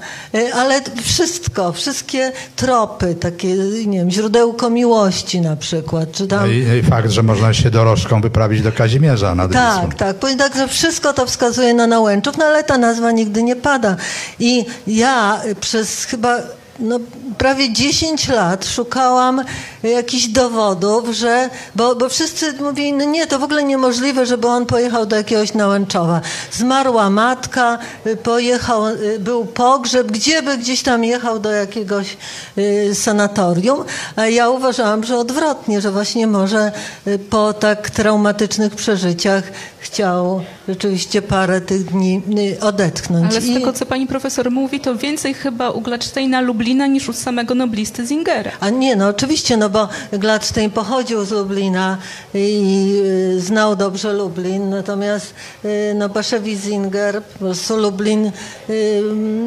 ale 0.54 0.80
wszystko, 1.02 1.72
wszystkie 1.72 2.32
tropy, 2.56 3.14
takie, 3.14 3.54
nie 3.86 3.98
wiem, 3.98 4.10
źródełko 4.10 4.70
miłości 4.70 5.40
na 5.40 5.56
przykład, 5.56 6.12
czy 6.12 6.26
tam... 6.26 6.40
No 6.40 6.46
i, 6.46 6.78
i 6.78 6.82
fakt, 6.82 7.10
że 7.10 7.22
można 7.22 7.54
się 7.54 7.70
dorożką 7.70 8.20
wyprawić 8.20 8.62
do 8.62 8.72
Kazimierza 8.72 9.34
nad 9.34 9.48
Wisłą. 9.50 9.62
Tak, 9.64 9.94
tak. 9.94 10.16
Powiem 10.16 10.38
tak, 10.38 10.54
że 10.56 10.68
wszystko 10.68 11.12
to 11.12 11.26
wskazuje 11.26 11.74
na 11.74 11.86
Nałęczów, 11.86 12.36
no 12.38 12.44
ale 12.44 12.64
ta 12.64 12.78
nazwa 12.78 13.10
nigdy 13.12 13.42
nie 13.42 13.56
pada. 13.56 13.96
I 14.38 14.64
ja 14.86 15.40
przez 15.60 16.04
chyba 16.04 16.38
no, 16.78 16.98
prawie 17.38 17.72
10 17.72 18.28
lat 18.28 18.66
szukałam 18.66 19.44
jakichś 19.82 20.26
dowodów, 20.26 21.08
że, 21.08 21.50
bo, 21.74 21.96
bo 21.96 22.08
wszyscy 22.08 22.52
mówili, 22.52 22.92
no 22.92 23.04
nie, 23.04 23.26
to 23.26 23.38
w 23.38 23.42
ogóle 23.42 23.64
niemożliwe, 23.64 24.26
żeby 24.26 24.48
on 24.48 24.66
pojechał 24.66 25.06
do 25.06 25.16
jakiegoś 25.16 25.54
Nałęczowa. 25.54 26.20
Zmarła 26.52 27.10
matka, 27.10 27.78
pojechał, 28.22 28.82
był 29.18 29.44
pogrzeb, 29.44 30.12
gdzieby 30.12 30.58
gdzieś 30.58 30.82
tam 30.82 31.04
jechał 31.04 31.38
do 31.38 31.50
jakiegoś 31.50 32.16
y, 32.58 32.94
sanatorium, 32.94 33.84
a 34.16 34.26
ja 34.26 34.50
uważałam, 34.50 35.04
że 35.04 35.18
odwrotnie, 35.18 35.80
że 35.80 35.90
właśnie 35.90 36.26
może 36.26 36.72
y, 37.06 37.18
po 37.18 37.52
tak 37.52 37.90
traumatycznych 37.90 38.74
przeżyciach 38.74 39.44
chciał 39.78 40.40
rzeczywiście 40.68 41.22
parę 41.22 41.60
tych 41.60 41.84
dni 41.84 42.22
y, 42.38 42.60
odetchnąć. 42.60 43.32
Ale 43.32 43.40
z 43.40 43.54
tego, 43.54 43.72
co 43.72 43.86
pani 43.86 44.06
profesor 44.06 44.50
mówi, 44.50 44.80
to 44.80 44.96
więcej 44.96 45.34
chyba 45.34 45.70
u 45.70 45.80
Gladsteina 45.80 46.40
Lublina 46.64 46.86
niż 46.86 47.08
u 47.08 47.12
samego 47.12 47.54
noblisty 47.54 48.06
Zingera. 48.06 48.50
A 48.60 48.70
nie, 48.70 48.96
no 48.96 49.08
oczywiście, 49.08 49.56
no 49.56 49.70
bo 49.70 49.88
Gladstein 50.12 50.70
pochodził 50.70 51.24
z 51.24 51.30
Lublina 51.30 51.98
i 52.34 53.02
y, 53.36 53.40
znał 53.40 53.76
dobrze 53.76 54.12
Lublin, 54.12 54.70
natomiast 54.70 55.34
y, 55.64 55.94
no 55.94 56.08
Baszewi 56.08 56.56
Zinger, 56.56 57.22
po 57.22 57.38
prostu 57.38 57.76
Lublin 57.76 58.32
y, 58.70 59.02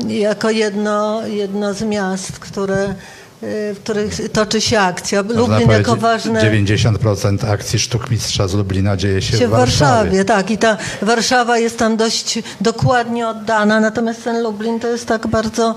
jako 0.07 0.49
jedno, 0.49 1.27
jedno 1.27 1.73
z 1.73 1.81
miast, 1.81 2.39
które, 2.39 2.95
w 3.41 3.77
których 3.83 4.31
toczy 4.31 4.61
się 4.61 4.79
akcja. 4.79 5.23
Można 5.23 5.41
Lublin 5.41 5.71
jako 5.71 5.95
ważne... 5.95 6.41
90% 6.41 7.49
akcji 7.49 7.79
sztuk 7.79 8.11
mistrza 8.11 8.47
z 8.47 8.53
Lublina 8.53 8.97
dzieje 8.97 9.21
się, 9.21 9.37
się 9.37 9.47
w 9.47 9.51
Warszawie. 9.51 10.25
tak. 10.25 10.51
I 10.51 10.57
ta 10.57 10.77
Warszawa 11.01 11.57
jest 11.57 11.77
tam 11.77 11.97
dość 11.97 12.39
dokładnie 12.61 13.27
oddana, 13.27 13.79
natomiast 13.79 14.23
ten 14.23 14.43
Lublin 14.43 14.79
to 14.79 14.87
jest 14.87 15.05
tak 15.05 15.27
bardzo 15.27 15.75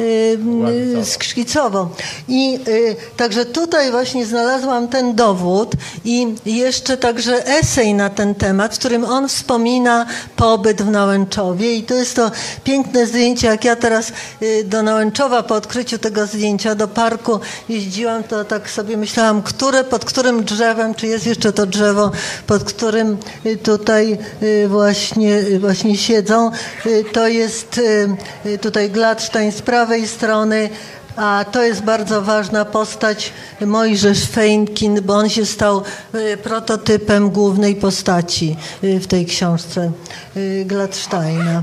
y, 0.00 1.04
szkicowo. 1.20 1.90
I 2.28 2.58
y, 2.68 2.96
także 3.16 3.44
tutaj 3.46 3.90
właśnie 3.90 4.26
znalazłam 4.26 4.88
ten 4.88 5.14
dowód 5.14 5.72
i 6.04 6.34
jeszcze 6.46 6.96
także 6.96 7.46
esej 7.46 7.94
na 7.94 8.10
ten 8.10 8.34
temat, 8.34 8.74
w 8.74 8.78
którym 8.78 9.04
on 9.04 9.28
wspomina 9.28 10.06
pobyt 10.36 10.82
w 10.82 10.90
Nałęczowie 10.90 11.74
i 11.74 11.82
to 11.82 11.94
jest 11.94 12.16
to 12.16 12.30
piękne 12.64 13.06
zdjęcie, 13.06 13.46
jak 13.46 13.64
ja 13.64 13.76
teraz 13.76 14.12
y, 14.42 14.64
do 14.64 14.82
Nałęczowa 14.82 15.42
po 15.42 15.54
odkryciu 15.54 15.98
tego 15.98 16.26
zdjęcia 16.26 16.74
do 16.74 16.88
parku 16.88 17.40
jeździłam, 17.68 18.22
to 18.22 18.44
tak 18.44 18.70
sobie 18.70 18.96
myślałam, 18.96 19.42
które, 19.42 19.84
pod 19.84 20.04
którym 20.04 20.44
drzewem, 20.44 20.94
czy 20.94 21.06
jest 21.06 21.26
jeszcze 21.26 21.52
to 21.52 21.66
drzewo, 21.66 22.10
pod 22.46 22.64
którym 22.64 23.16
tutaj 23.62 24.18
właśnie, 24.68 25.42
właśnie 25.58 25.96
siedzą. 25.96 26.50
To 27.12 27.28
jest 27.28 27.80
tutaj 28.60 28.90
Gladstein 28.90 29.52
z 29.52 29.62
prawej 29.90 30.08
strony, 30.08 30.70
A 31.16 31.44
to 31.52 31.62
jest 31.62 31.82
bardzo 31.82 32.22
ważna 32.22 32.64
postać 32.64 33.32
Mojżesz 33.66 34.24
Feinkin, 34.26 35.00
bo 35.02 35.14
on 35.16 35.28
się 35.28 35.46
stał 35.46 35.82
y, 36.14 36.36
prototypem 36.36 37.30
głównej 37.30 37.76
postaci 37.76 38.56
y, 38.84 39.00
w 39.00 39.06
tej 39.06 39.26
książce 39.26 39.92
y, 40.36 40.64
Gladsteina. 40.66 41.62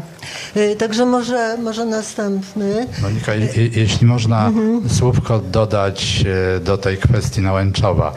Także 0.79 1.05
może, 1.05 1.57
może 1.57 1.85
następny. 1.85 2.87
Monika, 3.01 3.33
je, 3.33 3.45
je- 3.45 3.67
jeśli 3.67 4.07
można 4.07 4.51
słówko 4.97 5.39
dodać 5.39 6.23
e, 6.55 6.59
do 6.59 6.77
tej 6.77 6.97
kwestii 6.97 7.41
Nałęczowa, 7.41 8.13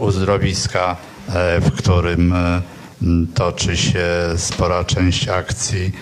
uzdrowiska, 0.00 0.96
e, 1.34 1.60
w 1.60 1.72
którym 1.72 2.32
e, 2.32 2.62
toczy 3.34 3.76
się 3.76 4.06
spora 4.36 4.84
część 4.84 5.28
akcji 5.28 5.92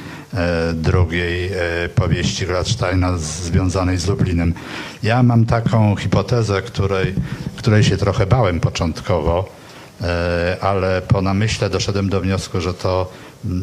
drugiej 0.75 1.51
e, 1.53 1.89
powieści 1.89 2.47
Gladsteina 2.47 3.19
związanej 3.19 3.99
z 3.99 4.07
Lublinem. 4.07 4.55
Ja 5.03 5.23
mam 5.23 5.47
taką 5.47 5.97
hipotezę, 5.97 6.63
której, 6.63 7.15
której 7.57 7.85
się 7.85 7.97
trochę 7.97 8.27
bałem 8.27 8.61
początkowo, 8.61 9.59
E, 10.03 10.57
ale 10.61 11.03
po 11.03 11.23
namyśle 11.23 11.71
doszedłem 11.71 12.09
do 12.09 12.21
wniosku, 12.21 12.61
że 12.61 12.75
to, 12.75 13.13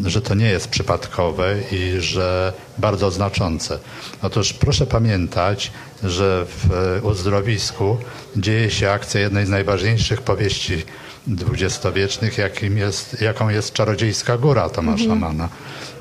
że 0.05 0.21
to 0.21 0.35
nie 0.35 0.45
jest 0.45 0.67
przypadkowe 0.67 1.55
i 1.71 1.95
że 1.99 2.53
bardzo 2.77 3.11
znaczące. 3.11 3.79
Otóż 4.21 4.53
proszę 4.53 4.85
pamiętać, 4.85 5.71
że 6.03 6.45
w 6.45 6.71
e, 6.71 7.01
uzdrowisku 7.01 7.97
dzieje 8.35 8.71
się 8.71 8.91
akcja 8.91 9.21
jednej 9.21 9.45
z 9.45 9.49
najważniejszych 9.49 10.21
powieści 10.21 10.83
dwudziestowiecznych, 11.27 12.37
jakim 12.37 12.77
jest, 12.77 13.21
jaką 13.21 13.49
jest 13.49 13.73
Czarodziejska 13.73 14.37
Góra 14.37 14.69
Tomasza 14.69 15.15
Mana. 15.15 15.49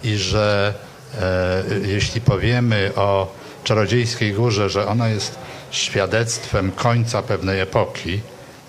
I 0.02 0.16
że 0.16 0.74
e, 1.20 1.64
jeśli 1.86 2.20
powiemy 2.20 2.92
o 2.96 3.34
Czarodziejskiej 3.64 4.32
Górze, 4.32 4.70
że 4.70 4.86
ona 4.86 5.08
jest 5.08 5.38
świadectwem 5.70 6.72
końca 6.72 7.22
pewnej 7.22 7.60
epoki, 7.60 8.20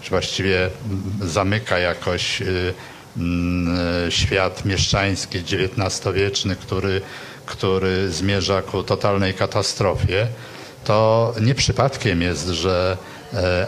czy 0.01 0.09
właściwie 0.09 0.69
zamyka 1.21 1.79
jakoś 1.79 2.41
y, 2.41 2.45
y, 2.47 4.11
świat 4.11 4.65
mieszczański 4.65 5.37
XIX-wieczny, 5.37 6.55
który, 6.55 7.01
który 7.45 8.11
zmierza 8.11 8.61
ku 8.61 8.83
totalnej 8.83 9.33
katastrofie, 9.33 10.27
to 10.83 11.33
nie 11.41 11.55
przypadkiem 11.55 12.21
jest, 12.21 12.47
że 12.47 12.97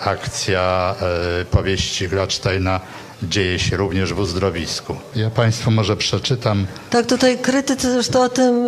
akcja 0.02 0.96
e, 1.42 1.46
powieści 1.46 2.08
Gladsteina 2.08 2.80
dzieje 3.24 3.60
się 3.60 3.78
również 3.78 4.14
w 4.14 4.20
uzdrowisku. 4.20 4.96
Ja 5.16 5.30
Państwu 5.30 5.72
może 5.72 5.98
przeczytam 5.98 6.66
Tak, 6.90 7.06
tutaj 7.06 7.38
krytycy 7.38 7.92
zresztą 7.92 8.24
o 8.24 8.30
tym 8.30 8.66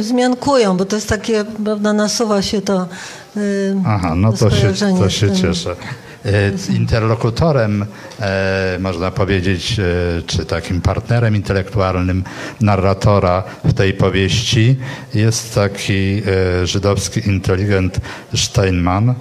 wzmiankują, 0.00 0.76
bo 0.76 0.84
to 0.84 0.96
jest 0.96 1.08
takie, 1.08 1.44
prawda, 1.64 1.92
nasuwa 1.92 2.42
się 2.42 2.62
to 2.62 2.88
y, 3.36 3.76
Aha, 3.86 4.14
no 4.16 4.32
to 4.32 4.50
się, 4.50 4.72
to 4.98 5.10
się 5.10 5.36
cieszę. 5.36 5.76
E, 6.24 6.74
Interlokutorem, 6.76 7.86
e, 8.20 8.78
można 8.80 9.10
powiedzieć, 9.10 9.78
e, 9.78 9.82
czy 10.26 10.44
takim 10.46 10.80
partnerem 10.80 11.36
intelektualnym 11.36 12.24
narratora 12.60 13.42
w 13.64 13.72
tej 13.72 13.92
powieści 13.92 14.76
jest 15.14 15.54
taki 15.54 16.22
e, 16.62 16.66
żydowski 16.66 17.28
inteligent 17.28 18.00
Steinman, 18.34 19.10
e, 19.10 19.14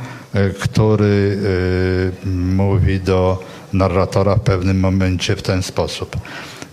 który 0.59 1.37
e, 2.23 2.27
mówi 2.29 2.99
do 2.99 3.43
narratora 3.73 4.35
w 4.35 4.39
pewnym 4.39 4.79
momencie 4.79 5.35
w 5.35 5.41
ten 5.41 5.63
sposób. 5.63 6.15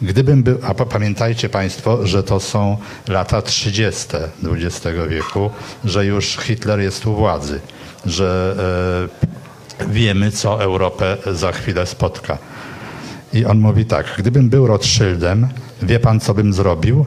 Gdybym 0.02 0.42
był, 0.42 0.58
a 0.62 0.74
pa- 0.74 0.84
pamiętajcie 0.86 1.48
Państwo, 1.48 2.06
że 2.06 2.22
to 2.22 2.40
są 2.40 2.76
lata 3.08 3.42
30. 3.42 4.08
XX 4.44 4.86
wieku, 5.08 5.50
że 5.84 6.06
już 6.06 6.26
Hitler 6.36 6.80
jest 6.80 7.06
u 7.06 7.14
władzy, 7.14 7.60
że 8.06 8.56
e, 9.80 9.88
wiemy, 9.92 10.30
co 10.32 10.62
Europę 10.62 11.16
za 11.32 11.52
chwilę 11.52 11.86
spotka. 11.86 12.38
I 13.32 13.44
on 13.44 13.58
mówi 13.58 13.84
tak, 13.84 14.06
gdybym 14.18 14.48
był 14.50 14.66
Rothschildem, 14.66 15.48
wie 15.82 16.00
pan, 16.00 16.20
co 16.20 16.34
bym 16.34 16.52
zrobił? 16.52 17.06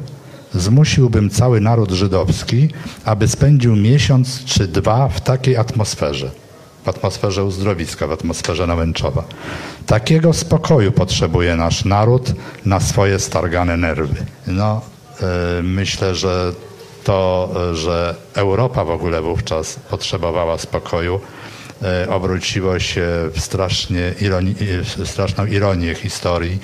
Zmusiłbym 0.54 1.30
cały 1.30 1.62
naród 1.62 1.92
żydowski, 1.92 2.70
aby 3.06 3.28
spędził 3.28 3.76
miesiąc 3.76 4.46
czy 4.46 4.68
dwa 4.68 5.08
w 5.10 5.22
takiej 5.22 5.58
atmosferze. 5.58 6.32
W 6.84 6.88
atmosferze 6.90 7.44
uzdrowiska, 7.44 8.08
w 8.08 8.12
atmosferze 8.12 8.68
Nałęczowa. 8.68 9.24
Takiego 9.86 10.34
spokoju 10.34 10.92
potrzebuje 10.92 11.56
nasz 11.56 11.86
naród 11.86 12.34
na 12.66 12.80
swoje 12.80 13.20
stargane 13.20 13.78
nerwy. 13.78 14.26
No, 14.48 14.82
e, 15.22 15.62
myślę, 15.64 16.16
że 16.16 16.54
to, 17.04 17.50
e, 17.72 17.76
że 17.76 18.16
Europa 18.34 18.86
w 18.86 18.90
ogóle 18.90 19.22
wówczas 19.22 19.76
potrzebowała 19.90 20.58
spokoju, 20.58 21.20
e, 21.82 22.10
obróciło 22.10 22.80
się 22.80 23.08
w, 23.34 23.40
strasznie 23.40 24.14
ironi, 24.22 24.56
w 24.96 25.08
straszną 25.08 25.46
ironię 25.46 25.96
historii 25.96 26.60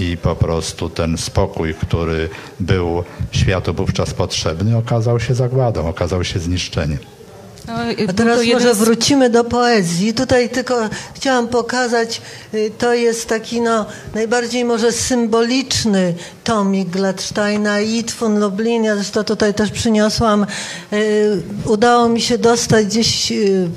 i 0.00 0.16
po 0.16 0.36
prostu 0.36 0.88
ten 0.88 1.18
spokój, 1.18 1.74
który 1.74 2.28
był 2.60 3.04
światu 3.32 3.74
wówczas 3.74 4.14
potrzebny, 4.14 4.76
okazał 4.76 5.20
się 5.20 5.34
zagładą, 5.34 5.88
okazał 5.88 6.24
się 6.24 6.38
zniszczeniem. 6.38 6.98
No, 7.70 7.76
A 7.76 7.94
był 8.06 8.14
teraz 8.14 8.46
może 8.52 8.74
wrócimy 8.74 9.30
do 9.30 9.44
poezji. 9.44 10.14
Tutaj 10.14 10.48
tylko 10.48 10.88
chciałam 11.14 11.48
pokazać, 11.48 12.22
y, 12.54 12.70
to 12.78 12.94
jest 12.94 13.28
taki 13.28 13.60
no, 13.60 13.86
najbardziej 14.14 14.64
może 14.64 14.92
symboliczny 14.92 16.14
tomik 16.44 16.88
Gladsteina 16.88 17.80
i 17.80 17.96
Itfun 17.96 18.40
Lublin. 18.40 18.84
Ja 18.84 18.94
zresztą 18.94 19.24
tutaj 19.24 19.54
też 19.54 19.70
przyniosłam. 19.70 20.46
y, 20.92 21.42
Udało 21.64 22.08
mi 22.08 22.20
się 22.20 22.38
dostać 22.38 22.86
gdzieś 22.86 23.32
y, 23.32 23.68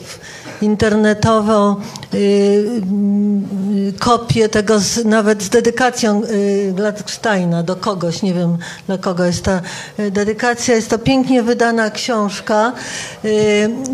internetowo 0.64 1.76
y, 2.14 2.18
y, 2.18 3.94
kopię 4.00 4.50
tego 4.50 4.80
z, 4.80 5.06
nawet 5.06 5.44
z 5.44 5.50
dedykacją 5.50 6.22
y, 6.24 6.74
Gladsteina 6.76 7.64
do 7.64 7.76
kogoś, 7.76 8.22
nie 8.22 8.34
wiem 8.34 8.58
dla 8.88 8.98
kogo 8.98 9.26
jest 9.26 9.44
ta 9.44 9.62
y, 10.00 10.12
dedykacja. 10.12 10.76
Jest 10.76 10.90
to 10.90 11.00
pięknie 11.00 11.44
wydana 11.44 11.90
książka. 11.90 12.74
Y, 13.26 13.30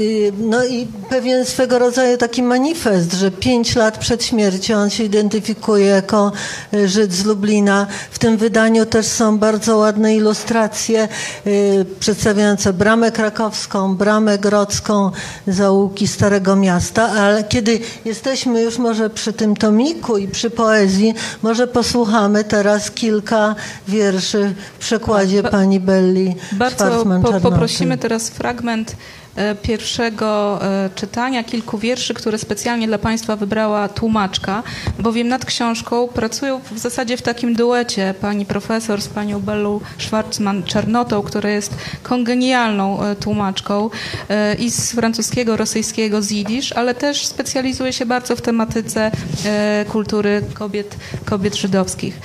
y, 0.01 0.32
No 0.39 0.65
i 0.65 0.88
pewien 1.10 1.45
swego 1.45 1.79
rodzaju 1.79 2.17
taki 2.17 2.43
manifest, 2.43 3.13
że 3.13 3.32
pięć 3.32 3.75
lat 3.75 3.97
przed 3.97 4.23
śmiercią 4.23 4.77
on 4.77 4.89
się 4.89 5.03
identyfikuje 5.03 5.86
jako 5.86 6.32
y, 6.73 6.88
Żyd 6.88 7.13
z 7.13 7.25
Lublina. 7.25 7.88
W 8.12 8.19
tym 8.19 8.38
wydaniu 8.38 8.86
też 8.86 9.05
są 9.05 9.38
bardzo 9.38 9.77
ładne 9.77 10.15
ilustracje 10.15 11.08
y, 11.47 11.86
przedstawiające 11.99 12.73
bramę 12.73 13.12
krakowską, 13.12 13.95
bramę 13.95 14.38
grodzką, 14.38 15.12
zaułki 15.47 16.08
Starego 16.08 16.55
Miasta, 16.60 17.10
ale 17.10 17.43
kiedy 17.43 17.80
jesteśmy 18.06 18.62
już 18.62 18.78
może 18.78 19.10
przy 19.10 19.34
tym 19.34 19.56
tomiku 19.56 20.17
i 20.17 20.28
przy 20.28 20.50
poezji, 20.50 21.13
może 21.43 21.67
posłuchamy 21.67 22.43
teraz 22.43 22.91
kilka 22.91 23.56
wierszy 23.88 24.54
w 24.74 24.80
przekładzie 24.80 25.43
Ba- 25.43 25.50
pani 25.50 25.80
Belli 25.80 26.36
Bardzo 26.52 27.06
po, 27.24 27.39
poprosimy 27.39 27.98
teraz 27.98 28.30
fragment 28.30 28.95
pierwszego 29.62 30.60
e, 30.62 30.89
czytania, 30.96 31.44
kilku 31.44 31.78
wierszy, 31.78 32.13
które 32.13 32.38
specjalnie 32.38 32.88
dla 32.88 32.98
Państwa 32.98 33.36
wybrała 33.36 33.89
tłumaczka, 33.89 34.63
bowiem 35.00 35.28
nad 35.28 35.46
książką 35.46 36.08
pracują 36.08 36.62
w 36.72 36.80
zasadzie 36.80 37.18
w 37.18 37.22
takim 37.22 37.56
duecie 37.56 38.13
pani 38.22 38.46
profesor 38.46 39.02
z 39.02 39.08
panią 39.08 39.39
Bellą 39.39 39.80
Schwarzman-Czarnotą, 39.98 41.24
która 41.24 41.50
jest 41.50 41.76
kongenialną 42.04 43.04
e, 43.04 43.15
tłumaczką 43.15 43.89
e, 44.30 44.56
i 44.56 44.72
z 44.72 44.92
francuskiego, 44.92 45.58
rosyjskiego, 45.58 46.22
z 46.22 46.32
jidysz, 46.32 46.72
ale 46.72 46.96
też 46.96 47.26
specjalizuje 47.26 47.94
się 47.94 48.06
bardzo 48.06 48.36
w 48.36 48.42
tematyce 48.42 49.12
e, 49.46 49.86
kultury 49.89 50.42
kobiet, 50.54 50.96
kobiet 51.26 51.56
żydowskich. 51.56 52.20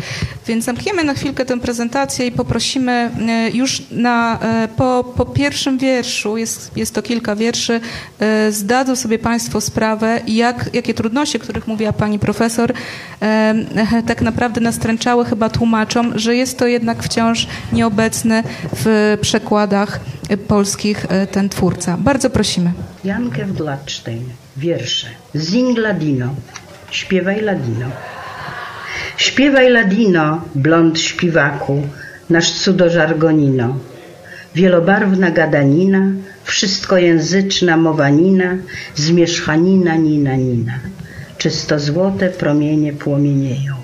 Więc 0.47 0.65
zamkniemy 0.65 1.05
na 1.05 1.15
chwilkę 1.15 1.45
tę 1.45 1.61
prezentację 1.61 2.27
i 2.27 2.33
poprosimy 2.33 2.93
e, 2.93 3.51
już 3.51 3.83
na, 3.91 4.39
e, 4.43 4.69
po, 4.77 5.13
po 5.17 5.27
pierwszym 5.27 5.79
wierszu, 5.79 6.37
jest, 6.37 6.71
jest 6.77 6.94
to 6.95 7.03
kilka 7.03 7.37
wierszy, 7.37 7.81
e, 8.21 8.53
zdadzą 8.53 8.97
sobie 8.97 9.19
Państwo 9.19 9.61
sprawę, 9.61 10.21
jak, 10.27 10.71
jakie 10.73 10.95
trudności, 10.95 11.37
o 11.39 11.41
których 11.41 11.67
mówiła 11.67 11.93
Pani 11.93 12.19
Profesor, 12.19 12.73
e, 13.23 13.55
tak 14.07 14.23
naprawdę 14.23 14.61
nastręczały 14.61 15.25
chyba 15.25 15.49
tłumaczom, 15.49 16.19
że 16.19 16.37
jest 16.37 16.59
to 16.59 16.67
jednak 16.67 17.03
wciąż 17.03 17.47
nieobecny 17.73 18.43
w 18.77 19.17
przekładach 19.21 20.01
polskich 20.49 21.07
e, 21.09 21.27
ten 21.27 21.49
twórca. 21.49 21.97
Bardzo 22.01 22.31
prosimy. 22.31 22.73
Jankę 23.05 23.45
Gladstein, 23.45 24.25
wiersze. 24.57 25.07
Zing 25.35 25.79
ladino, 25.79 26.35
śpiewaj 26.91 27.41
ladino. 27.41 27.87
Śpiewaj 29.17 29.71
ladino, 29.71 30.43
blond 30.55 31.01
śpiwaku, 31.01 31.83
nasz 32.31 32.53
cudożargonino. 32.53 33.77
Wielobarwna 34.55 35.31
gadanina, 35.31 36.13
wszystkojęzyczna 36.45 37.77
mowanina, 37.77 38.57
zmierzchanina 38.95 39.97
nina 39.97 40.37
nina. 40.37 40.79
Czysto 41.39 41.79
złote 41.79 42.29
promienie 42.31 42.93
płomienieją. 42.93 43.75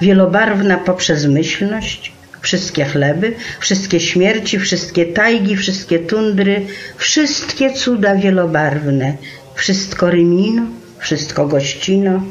Wielobarwna 0.00 0.78
poprzez 0.78 1.26
myślność, 1.26 2.12
wszystkie 2.40 2.84
chleby, 2.84 3.34
wszystkie 3.60 4.00
śmierci, 4.00 4.58
wszystkie 4.58 5.06
tajgi, 5.06 5.56
wszystkie 5.56 5.98
tundry, 5.98 6.66
wszystkie 6.96 7.72
cuda 7.72 8.16
wielobarwne, 8.16 9.16
wszystko 9.54 10.10
rymino, 10.10 10.62
wszystko 10.98 11.46
gościno, 11.46 12.22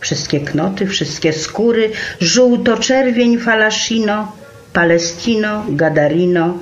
wszystkie 0.00 0.40
knoty, 0.40 0.86
wszystkie 0.86 1.32
skóry, 1.32 1.90
żółto-czerwień 2.20 3.38
falaszino, 3.38 4.32
palestino, 4.72 5.64
gadarino, 5.68 6.58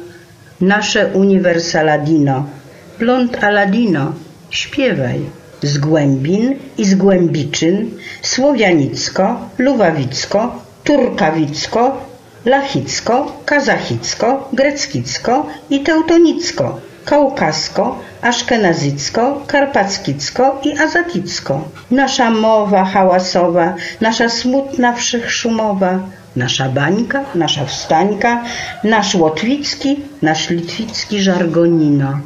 nasze 0.61 1.07
uniwersaladino, 1.07 2.45
blond 2.99 3.45
aladino, 3.45 4.13
śpiewaj. 4.51 5.21
Z 5.63 5.79
głębin 5.79 6.55
i 6.79 6.85
z 6.85 6.95
głębiczyn, 6.95 7.91
słowianicko, 8.23 9.41
luwawicko, 9.59 10.63
turkawicko, 10.85 11.97
lachicko, 12.45 13.33
kazachicko, 13.45 14.49
greckicko 14.53 15.47
i 15.71 15.81
teutonicko, 15.81 16.81
kaukasko, 17.05 17.99
aszkenazycko, 18.23 19.43
karpackicko 19.47 20.61
i 20.65 20.79
azaticko. 20.79 21.69
Nasza 21.91 22.31
mowa 22.31 22.85
hałasowa, 22.85 23.75
nasza 24.01 24.29
smutna 24.29 24.93
wszechszumowa, 24.93 26.01
nasza 26.37 26.69
bańka, 26.69 27.25
nasza 27.35 27.65
wstańka, 27.65 28.45
nasz 28.85 29.15
łotwicki, 29.15 29.97
nasz 30.23 30.51
litwicki 30.51 31.23
żargonino. 31.23 32.21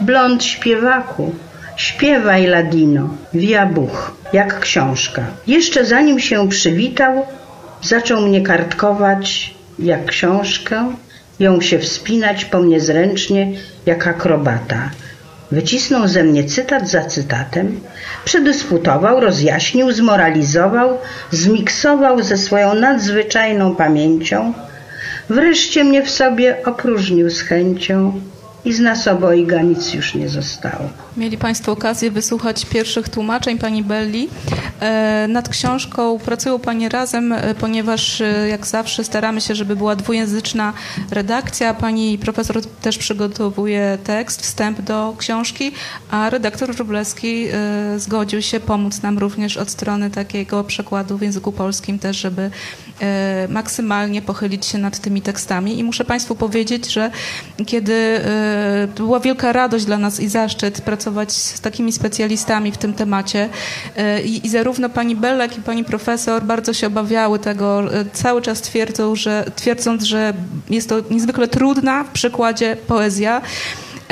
Blond 0.00 0.44
śpiewaku, 0.44 1.34
śpiewaj 1.76 2.46
ladino, 2.46 3.08
via 3.34 3.66
buch, 3.66 4.12
jak 4.32 4.60
książka. 4.60 5.22
Jeszcze 5.46 5.84
zanim 5.84 6.20
się 6.20 6.48
przywitał, 6.48 7.26
zaczął 7.82 8.20
mnie 8.20 8.40
kartkować 8.40 9.54
jak 9.78 10.04
książkę, 10.04 10.92
ją 11.40 11.60
się 11.60 11.78
wspinać 11.78 12.44
po 12.44 12.58
mnie 12.58 12.80
zręcznie 12.80 13.52
jak 13.86 14.06
akrobata. 14.06 14.90
Wycisnął 15.52 16.08
ze 16.08 16.24
mnie 16.24 16.44
cytat 16.44 16.88
za 16.88 17.04
cytatem, 17.04 17.80
przedyskutował, 18.24 19.20
rozjaśnił, 19.20 19.92
zmoralizował, 19.92 20.98
zmiksował 21.30 22.22
ze 22.22 22.36
swoją 22.36 22.74
nadzwyczajną 22.74 23.74
pamięcią, 23.74 24.52
wreszcie 25.28 25.84
mnie 25.84 26.02
w 26.02 26.10
sobie 26.10 26.56
opróżnił 26.64 27.30
z 27.30 27.40
chęcią 27.40 28.20
i 28.64 28.72
z 28.72 28.80
nas 28.80 29.08
obojga 29.08 29.62
nic 29.62 29.94
już 29.94 30.14
nie 30.14 30.28
zostało. 30.28 30.88
Mieli 31.16 31.38
Państwo 31.38 31.72
okazję 31.72 32.10
wysłuchać 32.10 32.66
pierwszych 32.66 33.08
tłumaczeń 33.08 33.58
Pani 33.58 33.84
Belli. 33.84 34.28
E, 34.80 35.26
nad 35.28 35.48
książką 35.48 36.18
pracują 36.18 36.58
Panie 36.58 36.88
razem, 36.88 37.32
e, 37.32 37.54
ponieważ 37.54 38.20
e, 38.20 38.48
jak 38.48 38.66
zawsze 38.66 39.04
staramy 39.04 39.40
się, 39.40 39.54
żeby 39.54 39.76
była 39.76 39.96
dwujęzyczna 39.96 40.72
redakcja. 41.10 41.74
Pani 41.74 42.18
profesor 42.18 42.60
też 42.82 42.98
przygotowuje 42.98 43.98
tekst, 44.04 44.42
wstęp 44.42 44.80
do 44.80 45.14
książki, 45.18 45.72
a 46.10 46.30
redaktor 46.30 46.74
Wróblewski 46.74 47.46
zgodził 47.96 48.42
się 48.42 48.60
pomóc 48.60 49.02
nam 49.02 49.18
również 49.18 49.56
od 49.56 49.70
strony 49.70 50.10
takiego 50.10 50.64
przekładu 50.64 51.18
w 51.18 51.22
języku 51.22 51.52
polskim 51.52 51.98
też, 51.98 52.16
żeby 52.16 52.50
maksymalnie 53.48 54.22
pochylić 54.22 54.66
się 54.66 54.78
nad 54.78 54.98
tymi 54.98 55.22
tekstami. 55.22 55.78
I 55.78 55.84
muszę 55.84 56.04
Państwu 56.04 56.34
powiedzieć, 56.34 56.92
że 56.92 57.10
kiedy 57.66 58.20
to 58.94 59.02
była 59.02 59.20
wielka 59.20 59.52
radość 59.52 59.84
dla 59.84 59.98
nas 59.98 60.20
i 60.20 60.28
zaszczyt 60.28 60.80
pracować 60.80 61.32
z 61.32 61.60
takimi 61.60 61.92
specjalistami 61.92 62.72
w 62.72 62.76
tym 62.76 62.94
temacie. 62.94 63.48
E, 63.96 64.22
I, 64.22 64.46
i 64.46 64.48
zarówno 64.48 64.88
pani 64.88 65.16
Belek 65.16 65.58
i 65.58 65.60
pani 65.60 65.84
profesor 65.84 66.42
bardzo 66.42 66.72
się 66.72 66.86
obawiały 66.86 67.38
tego, 67.38 67.94
e, 67.94 68.04
cały 68.12 68.42
czas 68.42 68.60
twierdzą, 68.60 69.16
że, 69.16 69.44
twierdząc, 69.56 70.02
że 70.02 70.34
jest 70.70 70.88
to 70.88 70.96
niezwykle 71.10 71.48
trudna 71.48 72.04
w 72.04 72.10
przekładzie 72.10 72.76
poezja. 72.86 73.42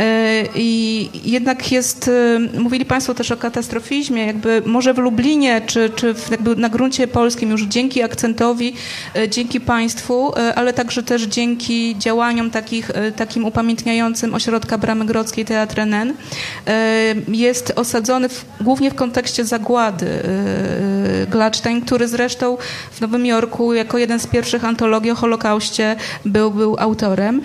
E, 0.00 0.44
I 0.54 1.08
jednak 1.24 1.72
jest, 1.72 2.08
e, 2.08 2.58
mówili 2.60 2.84
Państwo 2.84 3.14
też 3.14 3.30
o 3.30 3.36
katastrofizmie, 3.36 4.26
jakby 4.26 4.62
może 4.66 4.94
w 4.94 4.98
Lublinie, 4.98 5.60
czy, 5.66 5.90
czy 5.90 6.14
jakby 6.30 6.56
na 6.56 6.68
gruncie 6.68 7.08
polskim 7.08 7.50
już 7.50 7.62
dzięki 7.62 8.02
akcentowi, 8.02 8.74
e, 9.16 9.28
dzięki 9.28 9.60
państwu, 9.60 10.32
ale 10.54 10.72
także 10.72 11.02
też 11.02 11.22
dzięki 11.22 11.96
działaniom 11.98 12.50
takich, 12.50 12.90
takim 13.16 13.44
upamiętniającym 13.44 14.34
ośrodka 14.34 14.78
Bramy 14.78 15.06
Grodzkiej 15.06 15.44
Teatr 15.44 15.80
NN, 15.80 16.14
jest 17.28 17.72
osadzony 17.76 18.28
w, 18.28 18.44
głównie 18.60 18.90
w 18.90 18.94
kontekście 18.94 19.44
zagłady 19.44 20.06
Gladstein, 21.30 21.80
który 21.80 22.08
zresztą 22.08 22.56
w 22.92 23.00
Nowym 23.00 23.26
Jorku 23.26 23.74
jako 23.74 23.98
jeden 23.98 24.20
z 24.20 24.26
pierwszych 24.26 24.64
antologii 24.64 25.10
o 25.10 25.14
Holokauście 25.14 25.96
był, 26.24 26.50
był 26.50 26.76
autorem. 26.78 27.42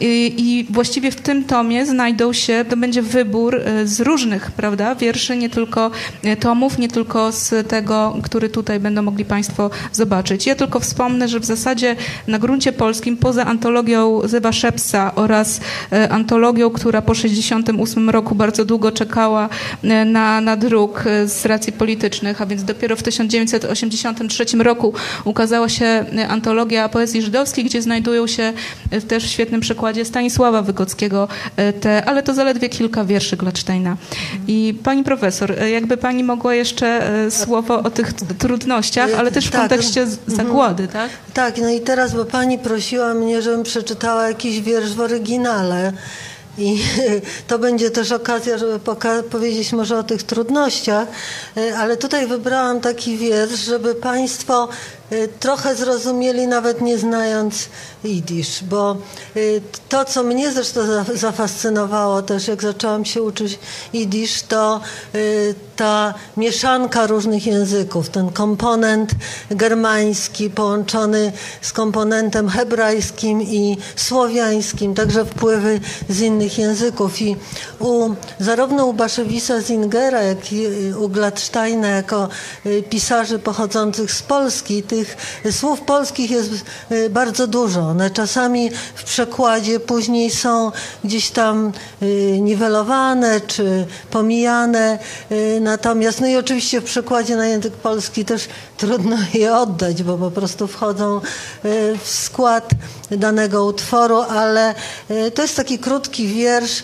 I, 0.00 0.66
właściwie 0.70 1.10
w 1.10 1.16
tym 1.16 1.45
tomie 1.46 1.86
znajdą 1.86 2.32
się, 2.32 2.64
to 2.68 2.76
będzie 2.76 3.02
wybór 3.02 3.56
e, 3.56 3.86
z 3.86 4.00
różnych, 4.00 4.50
prawda, 4.50 4.94
wierszy, 4.94 5.36
nie 5.36 5.50
tylko 5.50 5.90
e, 6.22 6.36
tomów, 6.36 6.78
nie 6.78 6.88
tylko 6.88 7.32
z 7.32 7.68
tego, 7.68 8.16
który 8.22 8.48
tutaj 8.48 8.80
będą 8.80 9.02
mogli 9.02 9.24
Państwo 9.24 9.70
zobaczyć. 9.92 10.46
Ja 10.46 10.54
tylko 10.54 10.80
wspomnę, 10.80 11.28
że 11.28 11.40
w 11.40 11.44
zasadzie 11.44 11.96
na 12.26 12.38
gruncie 12.38 12.72
polskim, 12.72 13.16
poza 13.16 13.44
antologią 13.44 14.20
Zewa 14.24 14.52
Szepsa 14.52 15.14
oraz 15.14 15.60
e, 15.92 16.08
antologią, 16.08 16.70
która 16.70 17.02
po 17.02 17.14
68 17.14 18.10
roku 18.10 18.34
bardzo 18.34 18.64
długo 18.64 18.92
czekała 18.92 19.48
na, 20.06 20.40
na 20.40 20.56
druk 20.56 21.04
z 21.26 21.46
racji 21.46 21.72
politycznych, 21.72 22.42
a 22.42 22.46
więc 22.46 22.64
dopiero 22.64 22.96
w 22.96 23.02
1983 23.02 24.44
roku 24.58 24.92
ukazała 25.24 25.68
się 25.68 26.04
antologia 26.28 26.88
poezji 26.88 27.22
żydowskiej, 27.22 27.64
gdzie 27.64 27.82
znajdują 27.82 28.26
się 28.26 28.52
też 29.08 29.24
w 29.24 29.30
świetnym 29.30 29.60
przykładzie 29.60 30.04
Stanisława 30.04 30.62
Wygockiego 30.62 31.28
te, 31.80 32.04
ale 32.04 32.22
to 32.22 32.34
zaledwie 32.34 32.68
kilka 32.68 33.04
wierszy 33.04 33.36
Gladsteina. 33.36 33.96
I 34.46 34.78
pani 34.82 35.04
profesor, 35.04 35.52
e, 35.52 35.70
jakby 35.70 35.96
pani 35.96 36.24
mogła 36.24 36.54
jeszcze 36.54 36.86
e, 37.26 37.30
słowo 37.30 37.82
o 37.82 37.90
tych 37.90 38.12
trudnościach, 38.12 39.10
ale 39.18 39.30
też 39.30 39.46
w 39.46 39.50
tak. 39.50 39.60
kontekście 39.60 40.02
mhm. 40.02 40.36
zagłady, 40.36 40.88
tak? 40.88 41.10
Tak, 41.34 41.58
no 41.58 41.70
i 41.70 41.80
teraz, 41.80 42.14
bo 42.14 42.24
pani 42.24 42.58
prosiła 42.58 43.14
mnie, 43.14 43.42
żebym 43.42 43.62
przeczytała 43.62 44.28
jakiś 44.28 44.60
wiersz 44.60 44.92
w 44.92 45.00
oryginale. 45.00 45.92
I 46.58 46.78
to 47.48 47.58
będzie 47.58 47.90
też 47.90 48.12
okazja, 48.12 48.58
żeby 48.58 48.80
powiedzieć 49.30 49.72
może 49.72 49.98
o 49.98 50.02
tych 50.02 50.22
trudnościach, 50.22 51.08
ale 51.78 51.96
tutaj 51.96 52.26
wybrałam 52.26 52.80
taki 52.80 53.16
wiersz, 53.16 53.64
żeby 53.64 53.94
Państwo 53.94 54.68
trochę 55.40 55.76
zrozumieli, 55.76 56.46
nawet 56.46 56.80
nie 56.80 56.98
znając 56.98 57.68
jidysz, 58.04 58.64
bo 58.64 58.96
y, 59.36 59.62
to, 59.88 60.04
co 60.04 60.22
mnie 60.22 60.52
zresztą 60.52 60.80
zafascynowało 61.14 62.22
też, 62.22 62.48
jak 62.48 62.62
zaczęłam 62.62 63.04
się 63.04 63.22
uczyć 63.22 63.58
jidysz, 63.92 64.42
to 64.42 64.80
y, 65.14 65.54
ta 65.76 66.14
mieszanka 66.36 67.06
różnych 67.06 67.46
języków, 67.46 68.08
ten 68.08 68.30
komponent 68.30 69.10
germański 69.50 70.50
połączony 70.50 71.32
z 71.60 71.72
komponentem 71.72 72.48
hebrajskim 72.48 73.42
i 73.42 73.76
słowiańskim, 73.96 74.94
także 74.94 75.24
wpływy 75.24 75.80
z 76.08 76.20
innych 76.20 76.58
języków. 76.58 77.22
I 77.22 77.36
u, 77.78 78.10
zarówno 78.40 78.86
u 78.86 78.92
Baszewisa 78.92 79.60
Zingera, 79.60 80.22
jak 80.22 80.52
i 80.52 80.66
u 80.98 81.08
Gladsteina, 81.08 81.88
jako 81.88 82.28
y, 82.66 82.82
pisarzy 82.90 83.38
pochodzących 83.38 84.12
z 84.12 84.22
Polski, 84.22 84.82
tych 84.96 85.16
słów 85.52 85.80
polskich 85.80 86.30
jest 86.30 86.50
bardzo 87.10 87.46
dużo 87.46 87.80
one 87.80 88.10
czasami 88.10 88.70
w 88.94 89.04
przekładzie 89.04 89.80
później 89.80 90.30
są 90.30 90.72
gdzieś 91.04 91.30
tam 91.30 91.72
y, 92.02 92.38
niwelowane 92.40 93.40
czy 93.40 93.86
pomijane. 94.10 94.98
Y, 95.32 95.58
natomiast, 95.60 96.20
no 96.20 96.26
i 96.26 96.36
oczywiście 96.36 96.80
w 96.80 96.84
przekładzie 96.84 97.36
na 97.36 97.46
język 97.46 97.72
polski 97.72 98.24
też 98.24 98.48
trudno 98.76 99.16
je 99.34 99.56
oddać, 99.56 100.02
bo 100.02 100.18
po 100.18 100.30
prostu 100.30 100.66
wchodzą 100.66 101.16
y, 101.16 101.98
w 102.04 102.08
skład 102.08 102.70
danego 103.10 103.64
utworu, 103.64 104.20
ale 104.20 104.74
to 105.34 105.42
jest 105.42 105.56
taki 105.56 105.78
krótki 105.78 106.28
wiersz. 106.28 106.82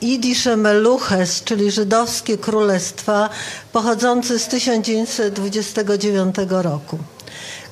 Idisze 0.00 0.56
Meluches, 0.56 1.42
czyli 1.44 1.70
żydowskie 1.70 2.38
królestwa, 2.38 3.28
pochodzący 3.72 4.38
z 4.38 4.48
1929 4.48 6.36
roku. 6.48 6.98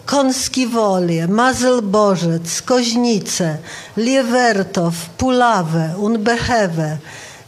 Konskiwolie, 0.07 1.29
Mazelborzec, 1.29 2.63
Koźnice, 2.63 3.59
Liewertow, 3.97 4.95
Pulawę, 5.19 5.95
Unbehewe, 5.99 6.99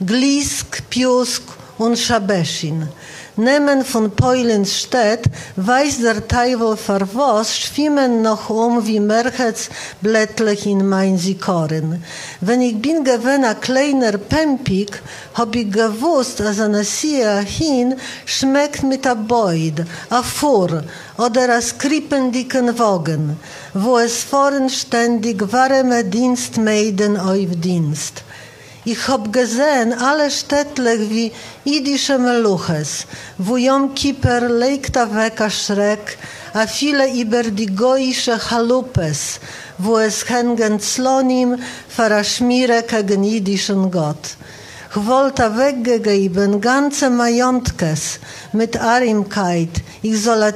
Glisk, 0.00 0.82
Piusk, 0.90 1.42
Unszabeszin. 1.78 2.86
Nemen 3.38 3.84
von 3.84 4.12
Peulenstedt 4.12 5.24
weiß 5.56 5.98
der 5.98 6.26
Teufel 6.26 6.74
für 6.78 7.06
schwimmen 7.44 8.22
noch 8.22 8.48
um 8.48 8.86
wie 8.86 8.98
Merchets 8.98 9.68
blättlich 10.00 10.64
in 10.64 10.88
mein 10.88 11.18
Sikoren. 11.18 12.02
Wenn 12.40 12.62
ich 12.62 12.80
bin 12.80 13.04
gewesen 13.04 13.44
ein 13.44 13.60
kleiner 13.60 14.16
Pempik, 14.16 15.02
hab 15.34 15.54
ich 15.54 15.70
gewusst, 15.70 16.40
als 16.40 16.60
eine 16.60 16.82
Sia 16.82 17.40
hin 17.40 17.96
schmeckt 18.24 18.82
mit 18.82 19.06
a 19.06 19.12
Beud, 19.12 19.84
a 20.08 20.22
Fur 20.22 20.82
oder 21.18 21.56
a 21.56 21.60
skripendicken 21.60 22.78
Wogen, 22.78 23.36
wo 23.74 23.98
es 23.98 24.24
vorn 24.24 24.70
ständig 24.70 25.52
warme 25.52 26.04
Dienstmeiden 26.04 27.18
auf 27.18 27.50
Dienst. 27.62 28.22
Ich 28.88 29.08
hab 29.08 29.32
gesehen 29.32 29.92
alle 29.94 30.30
Städtlich 30.30 31.10
wie 31.10 31.32
idische 31.64 32.18
Meluches, 32.18 33.04
wo 33.36 33.56
Jom 33.56 33.92
Kippur 33.96 34.42
legt 34.48 34.96
a 34.96 35.12
weg 35.12 35.40
a 35.40 35.50
Schreck, 35.50 36.16
a 36.54 36.68
viele 36.68 37.12
über 37.12 37.42
die 37.42 37.66
goische 37.66 38.38
Chalupes, 38.38 39.40
wo 39.78 39.98
es 39.98 40.28
hängen 40.28 40.78
Zlonim 40.78 41.56
für 41.88 42.14
a 42.14 42.22
Schmire 42.22 42.84
gegen 42.84 43.24
jüdischen 43.24 43.90
Gott. 43.90 44.36
Wollte 44.94 45.56
weggegeben 45.58 46.60
ganze 46.60 47.10
Majątkes 47.10 48.20
mit 48.56 48.76
Arimkeit. 48.76 49.70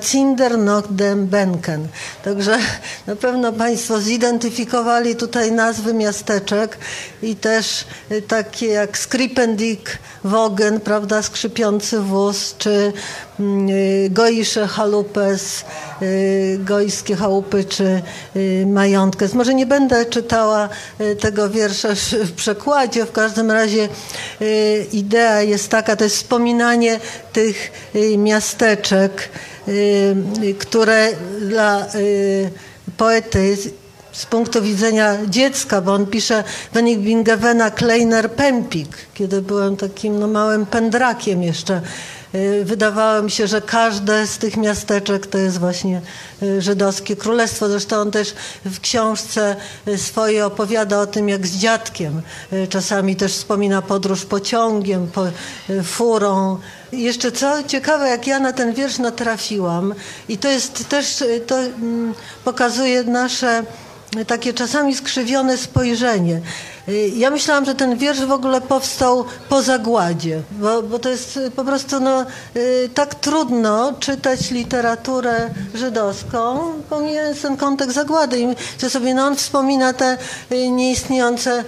Zinder 0.03 0.59
noch 0.59 0.83
dem 0.91 1.27
Benken. 1.27 1.89
Także 2.25 2.59
na 3.07 3.17
pewno 3.17 3.53
Państwo 3.53 4.01
zidentyfikowali 4.01 5.17
tutaj 5.17 5.53
nazwy 5.53 5.95
miasteczek 5.95 6.79
i 7.23 7.37
też 7.37 7.85
takie 8.29 8.67
jak 8.67 8.99
Skripendik, 8.99 9.99
Wogen, 10.25 10.81
prawda, 10.81 11.23
skrzypiący 11.23 12.01
wóz, 12.01 12.55
czy 12.59 12.93
Goisze 14.11 14.67
Chalupes, 14.67 15.65
Gojskie 16.59 17.17
Chałupy, 17.17 17.65
czy 17.65 18.03
Majątkes. 18.67 19.35
Może 19.35 19.55
nie 19.55 19.67
będę 19.67 20.07
czytała 20.07 20.69
tego 21.21 21.51
wiersza 21.51 21.89
w 22.13 22.33
przekładzie, 22.33 23.07
w 23.07 23.13
każdym 23.13 23.51
razie 23.51 23.89
idea 24.93 25.43
jest 25.43 25.69
taka, 25.69 25.97
to 25.97 26.05
jest 26.05 26.17
wspominanie 26.17 27.01
tych 27.33 27.73
miasteczek, 28.17 29.29
które 30.59 31.09
dla 31.41 31.87
poety 32.97 33.57
z 34.13 34.27
punktu 34.27 34.63
widzenia 34.63 35.17
dziecka, 35.27 35.81
bo 35.81 35.95
on 35.95 36.07
pisze 36.07 36.45
Wenn 36.73 36.89
ich 36.89 36.99
bin 36.99 37.23
gewena 37.23 37.71
kleiner 37.71 38.31
Pempik, 38.31 38.89
kiedy 39.15 39.43
byłem 39.43 39.77
takim 39.77 40.19
no, 40.19 40.27
małym 40.27 40.67
pędrakiem 40.67 41.43
jeszcze. 41.43 41.81
Wydawało 42.65 43.23
mi 43.23 43.31
się, 43.31 43.47
że 43.47 43.61
każde 43.61 44.27
z 44.27 44.39
tych 44.39 44.57
miasteczek 44.57 45.27
to 45.27 45.39
jest 45.39 45.59
właśnie 45.59 46.01
żydowskie 46.59 47.17
królestwo. 47.17 47.69
Zresztą 47.69 47.97
on 47.97 48.11
też 48.11 48.35
w 48.65 48.81
książce 48.81 49.57
swojej 49.97 50.43
opowiada 50.43 51.01
o 51.01 51.07
tym, 51.07 51.29
jak 51.29 51.47
z 51.47 51.57
dziadkiem. 51.57 52.23
Czasami 52.69 53.17
też 53.17 53.33
wspomina 53.33 53.83
podróż 53.83 54.25
pociągiem, 54.25 55.09
po, 55.09 55.25
furą. 55.85 56.59
Jeszcze 56.93 57.33
co 57.33 57.63
ciekawe, 57.63 58.09
jak 58.09 58.27
ja 58.27 58.41
na 58.41 58.53
ten 58.53 58.75
wiersz 58.75 58.99
natrafiłam 58.99 59.95
i 60.29 60.39
to 60.39 60.49
jest 60.49 60.89
też, 60.89 61.25
to 61.47 61.57
pokazuje 62.45 63.05
nasze 63.05 63.63
takie 64.27 64.55
czasami 64.55 64.95
skrzywione 64.95 65.59
spojrzenie. 65.59 66.41
Ja 67.17 67.31
myślałam, 67.31 67.65
że 67.65 67.75
ten 67.75 67.97
wiersz 67.97 68.21
w 68.21 68.33
ogóle 68.33 68.61
powstał 68.61 69.25
po 69.49 69.63
zagładzie, 69.63 70.43
bo, 70.51 70.83
bo 70.83 70.99
to 70.99 71.09
jest 71.09 71.39
po 71.57 71.65
prostu 71.65 72.01
no, 72.01 72.27
tak 72.95 73.15
trudno 73.15 73.93
czytać 73.93 74.51
literaturę 74.51 75.51
żydowską, 75.75 76.73
pomijając 76.91 77.43
ten 77.43 77.57
kontekst 77.57 77.95
zagłady. 77.95 78.41
I 78.41 78.47
że 78.81 78.91
sobie 78.91 79.15
no, 79.15 79.27
on 79.27 79.37
wspomina 79.37 79.93
te 79.93 80.19
nieistniejące... 80.71 81.65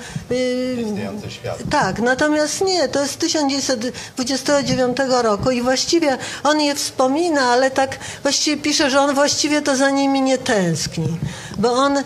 Nieistniejące 0.77 1.31
światy. 1.31 1.65
Tak, 1.71 1.99
natomiast 1.99 2.65
nie, 2.65 2.89
to 2.89 3.03
jest 3.03 3.19
1929 3.19 4.97
roku 5.23 5.51
i 5.51 5.63
właściwie 5.63 6.19
on 6.45 6.61
je 6.61 6.75
wspomina, 6.75 7.41
ale 7.41 7.71
tak 7.71 7.99
właściwie 8.23 8.63
pisze, 8.63 8.91
że 8.91 9.01
on 9.01 9.15
właściwie 9.15 9.63
to 9.63 9.77
za 9.77 9.91
nimi 9.91 10.21
nie 10.21 10.39
tęskni, 10.39 11.19
bo 11.59 11.73
on 11.73 11.99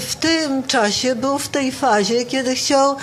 w 0.00 0.14
tym 0.20 0.62
czasie 0.62 1.14
był 1.14 1.38
w 1.38 1.48
tej 1.48 1.72
fazie, 1.72 2.24
kiedy 2.24 2.54
chciał 2.54 2.96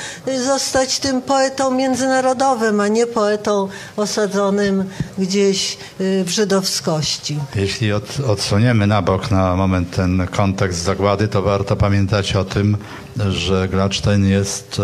zostać 0.46 1.00
tym 1.00 1.22
poetą 1.22 1.72
międzynarodowym, 1.72 2.80
a 2.80 2.88
nie 2.88 3.08
poetą 3.08 3.68
osadzonym 3.98 4.89
gdzieś 5.18 5.78
w 6.00 6.30
żydowskości. 6.30 7.39
Jeśli 7.56 7.94
od, 7.94 8.20
odsuniemy 8.28 8.88
na 8.88 9.02
bok 9.02 9.32
na 9.32 9.56
moment 9.56 9.91
ten 9.96 10.28
kontekst 10.28 10.80
zagłady, 10.80 11.28
to 11.28 11.41
warto 11.41 11.76
pamiętać 11.76 12.36
o 12.36 12.46
tym, 12.46 12.78
że 13.30 13.68
Gladstein 13.68 14.26
jest 14.26 14.82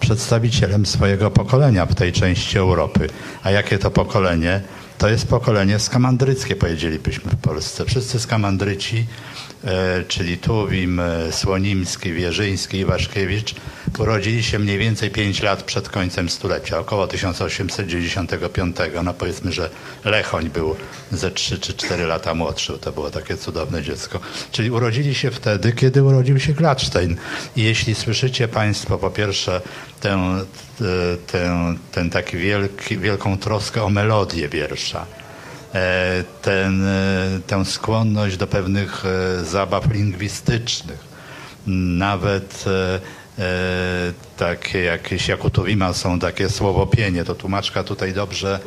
przedstawicielem 0.00 0.86
swojego 0.86 1.30
pokolenia 1.30 1.86
w 1.86 1.94
tej 1.94 2.12
części 2.12 2.58
Europy. 2.58 3.08
A 3.42 3.50
jakie 3.50 3.78
to 3.78 3.90
pokolenie? 3.90 4.60
To 4.98 5.08
jest 5.08 5.26
pokolenie 5.28 5.78
skamandryckie, 5.78 6.56
powiedzielibyśmy 6.56 7.30
w 7.30 7.36
Polsce. 7.36 7.84
Wszyscy 7.84 8.20
skamandryci, 8.20 9.06
czyli 10.08 10.38
Tuwim, 10.38 11.00
e, 11.00 11.32
Słonimski, 11.32 12.12
Wierzyński 12.12 12.78
i 12.78 12.84
Waszkiewicz, 12.84 13.54
urodzili 13.98 14.42
się 14.42 14.58
mniej 14.58 14.78
więcej 14.78 15.10
5 15.10 15.42
lat 15.42 15.62
przed 15.62 15.88
końcem 15.88 16.28
stulecia, 16.28 16.78
około 16.78 17.06
1895. 17.06 18.76
No 19.04 19.14
powiedzmy, 19.14 19.52
że 19.52 19.70
Lechoń 20.04 20.50
był 20.50 20.76
ze 21.12 21.30
3 21.30 21.58
czy 21.58 21.74
4 21.74 22.06
lata 22.06 22.34
młodszy, 22.34 22.78
to 22.78 22.92
było 22.92 23.10
takie 23.10 23.36
cudowne 23.36 23.82
dziecko. 23.82 24.20
Czyli 24.52 24.70
urodzili 24.70 25.14
się 25.14 25.30
wtedy, 25.30 25.72
kiedy 25.72 26.02
urodził 26.02 26.40
się 26.40 26.52
Gladstein. 26.52 27.16
I 27.56 27.62
jeśli 27.62 27.94
słyszycie 27.94 28.48
Państwo 28.48 28.98
po 28.98 29.10
pierwsze 29.10 29.60
tę, 30.00 30.44
tę, 31.26 31.74
ten 31.92 32.10
taki 32.10 32.36
wielki, 32.36 32.98
wielką 32.98 33.38
troskę 33.38 33.82
o 33.82 33.90
melodię 33.90 34.48
wiersza, 34.48 35.06
ten, 36.42 36.86
tę 37.46 37.64
skłonność 37.64 38.36
do 38.36 38.46
pewnych 38.46 39.04
zabaw 39.42 39.90
lingwistycznych, 39.90 41.04
nawet 41.66 42.64
E, 43.38 44.12
takie 44.36 44.82
jakieś 44.82 45.28
Jakutowima 45.28 45.92
są 45.92 46.18
takie 46.18 46.48
słowopienie, 46.48 47.24
to 47.24 47.34
tłumaczka 47.34 47.84
tutaj 47.84 48.12
dobrze 48.12 48.60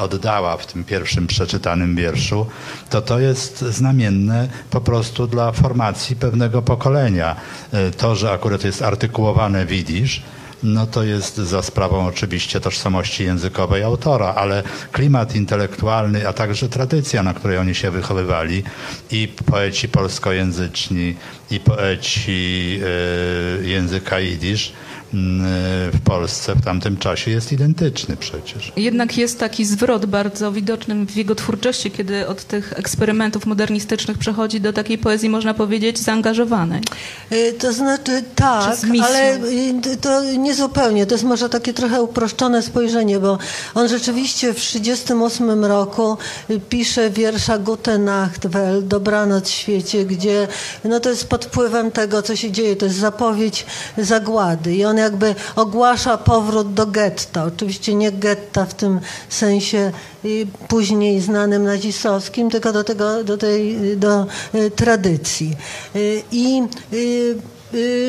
oddała 0.00 0.56
w 0.56 0.66
tym 0.66 0.84
pierwszym 0.84 1.26
przeczytanym 1.26 1.96
wierszu, 1.96 2.46
to 2.90 3.02
to 3.02 3.18
jest 3.18 3.58
znamienne 3.58 4.48
po 4.70 4.80
prostu 4.80 5.26
dla 5.26 5.52
formacji 5.52 6.16
pewnego 6.16 6.62
pokolenia. 6.62 7.36
E, 7.72 7.90
to, 7.90 8.14
że 8.14 8.30
akurat 8.30 8.64
jest 8.64 8.82
artykułowane 8.82 9.66
widzisz, 9.66 10.22
no 10.62 10.86
to 10.86 11.02
jest 11.02 11.36
za 11.36 11.62
sprawą 11.62 12.06
oczywiście 12.06 12.60
tożsamości 12.60 13.24
językowej 13.24 13.82
autora, 13.82 14.34
ale 14.34 14.62
klimat 14.92 15.36
intelektualny, 15.36 16.28
a 16.28 16.32
także 16.32 16.68
tradycja, 16.68 17.22
na 17.22 17.34
której 17.34 17.58
oni 17.58 17.74
się 17.74 17.90
wychowywali 17.90 18.62
i 19.10 19.28
poeci 19.46 19.88
polskojęzyczni, 19.88 21.14
i 21.50 21.60
poeci 21.60 22.80
y, 23.62 23.66
języka 23.68 24.20
jidysz, 24.20 24.72
w 25.92 25.98
Polsce 26.04 26.54
w 26.54 26.64
tamtym 26.64 26.96
czasie 26.96 27.30
jest 27.30 27.52
identyczny 27.52 28.16
przecież. 28.16 28.72
Jednak 28.76 29.16
jest 29.16 29.38
taki 29.38 29.64
zwrot 29.64 30.06
bardzo 30.06 30.52
widoczny 30.52 31.06
w 31.06 31.16
jego 31.16 31.34
twórczości, 31.34 31.90
kiedy 31.90 32.26
od 32.26 32.44
tych 32.44 32.72
eksperymentów 32.76 33.46
modernistycznych 33.46 34.18
przechodzi 34.18 34.60
do 34.60 34.72
takiej 34.72 34.98
poezji, 34.98 35.28
można 35.28 35.54
powiedzieć, 35.54 35.98
zaangażowanej. 35.98 36.80
To 37.58 37.72
znaczy 37.72 38.22
tak, 38.34 38.76
ale 39.02 39.38
to 40.00 40.24
nie 40.24 40.54
zupełnie. 40.54 41.06
To 41.06 41.14
jest 41.14 41.24
może 41.24 41.48
takie 41.48 41.74
trochę 41.74 42.02
uproszczone 42.02 42.62
spojrzenie, 42.62 43.20
bo 43.20 43.38
on 43.74 43.88
rzeczywiście 43.88 44.52
w 44.52 44.56
1938 44.56 45.64
roku 45.64 46.16
pisze 46.68 47.10
wiersza 47.10 47.58
Gute 47.58 47.98
Nacht, 47.98 48.46
Welt, 48.46 48.86
Dobranoc 48.86 49.48
świecie, 49.48 50.04
gdzie 50.04 50.48
no 50.84 51.00
to 51.00 51.10
jest 51.10 51.28
pod 51.28 51.44
wpływem 51.44 51.90
tego, 51.90 52.22
co 52.22 52.36
się 52.36 52.52
dzieje. 52.52 52.76
To 52.76 52.86
jest 52.86 52.98
zapowiedź 52.98 53.66
zagłady 53.98 54.74
i 54.74 54.84
on 54.84 55.01
jakby 55.02 55.34
ogłasza 55.56 56.18
powrót 56.18 56.74
do 56.74 56.86
getta. 56.86 57.44
Oczywiście 57.44 57.94
nie 57.94 58.12
getta 58.12 58.64
w 58.64 58.74
tym 58.74 59.00
sensie 59.28 59.92
później 60.68 61.20
znanym 61.20 61.64
nazistowskim, 61.64 62.50
tylko 62.50 62.72
do, 62.72 62.84
tego, 62.84 63.24
do 63.24 63.36
tej 63.36 63.78
do 63.96 64.26
tradycji. 64.76 65.56
I 66.32 66.62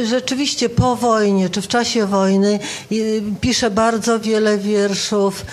rzeczywiście 0.06 0.70
po 0.70 0.96
wojnie, 0.96 1.50
czy 1.50 1.62
w 1.62 1.68
czasie 1.68 2.06
wojny 2.06 2.60
pisze 3.42 3.72
bardzo 3.72 4.20
wiele 4.20 4.58
wierszów, 4.58 5.46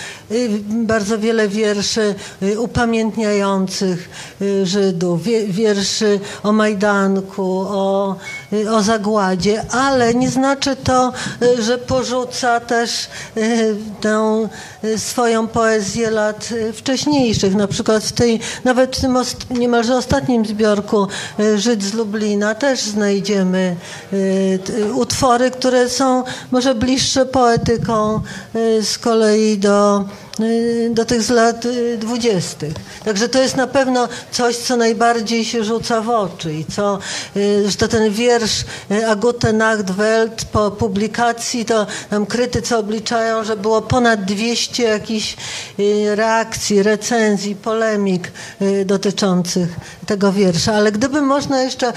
bardzo 0.66 1.18
wiele 1.18 1.48
wierszy 1.48 2.14
upamiętniających 2.58 4.10
Żydów, 4.62 5.22
wierszy 5.48 6.20
o 6.42 6.52
Majdanku, 6.52 7.64
o 7.68 8.16
y, 8.16 8.39
o 8.70 8.82
zagładzie, 8.82 9.64
ale 9.70 10.14
nie 10.14 10.30
znaczy 10.30 10.76
to, 10.76 11.12
y, 11.42 11.62
że 11.62 11.78
porzuca 11.78 12.60
też 12.60 13.08
y, 13.36 13.76
tę 14.00 14.48
swoją 14.96 15.48
poezję 15.48 16.10
lat 16.10 16.48
wcześniejszych. 16.74 17.54
Na 17.54 17.66
przykład 17.66 18.04
w 18.04 18.12
tej, 18.12 18.40
nawet 18.64 18.96
w 18.96 19.00
tym 19.00 19.16
niemalże 19.50 19.96
ostatnim 19.96 20.46
zbiorku 20.46 21.06
Żyd 21.56 21.82
z 21.82 21.94
Lublina 21.94 22.54
też 22.54 22.80
znajdziemy 22.80 23.76
utwory, 24.94 25.50
które 25.50 25.88
są 25.88 26.24
może 26.50 26.74
bliższe 26.74 27.26
poetyką 27.26 28.20
z 28.82 28.98
kolei 28.98 29.58
do 29.58 30.04
Y, 30.29 30.29
do 30.90 31.04
tych 31.04 31.22
z 31.22 31.30
lat 31.30 31.64
y, 31.64 31.98
dwudziestych. 31.98 32.72
Także 33.04 33.28
to 33.28 33.42
jest 33.42 33.56
na 33.56 33.66
pewno 33.66 34.08
coś, 34.30 34.56
co 34.56 34.76
najbardziej 34.76 35.44
się 35.44 35.64
rzuca 35.64 36.00
w 36.00 36.10
oczy 36.10 36.54
i 36.54 36.64
co, 36.64 36.98
y, 37.36 37.76
to 37.78 37.88
ten 37.88 38.12
wiersz 38.12 38.64
Agute 39.08 39.52
Nachtwelt 39.52 40.44
po 40.44 40.70
publikacji, 40.70 41.64
to 41.64 41.86
tam 42.10 42.26
krytycy 42.26 42.76
obliczają, 42.76 43.44
że 43.44 43.56
było 43.56 43.82
ponad 43.82 44.24
200 44.24 44.82
jakichś 44.82 45.36
reakcji, 46.14 46.82
recenzji, 46.82 47.54
polemik 47.54 48.32
dotyczących 48.84 49.68
tego 50.10 50.32
wiersza. 50.32 50.74
Ale 50.74 50.92
gdyby 50.92 51.22
można 51.22 51.62
jeszcze 51.62 51.92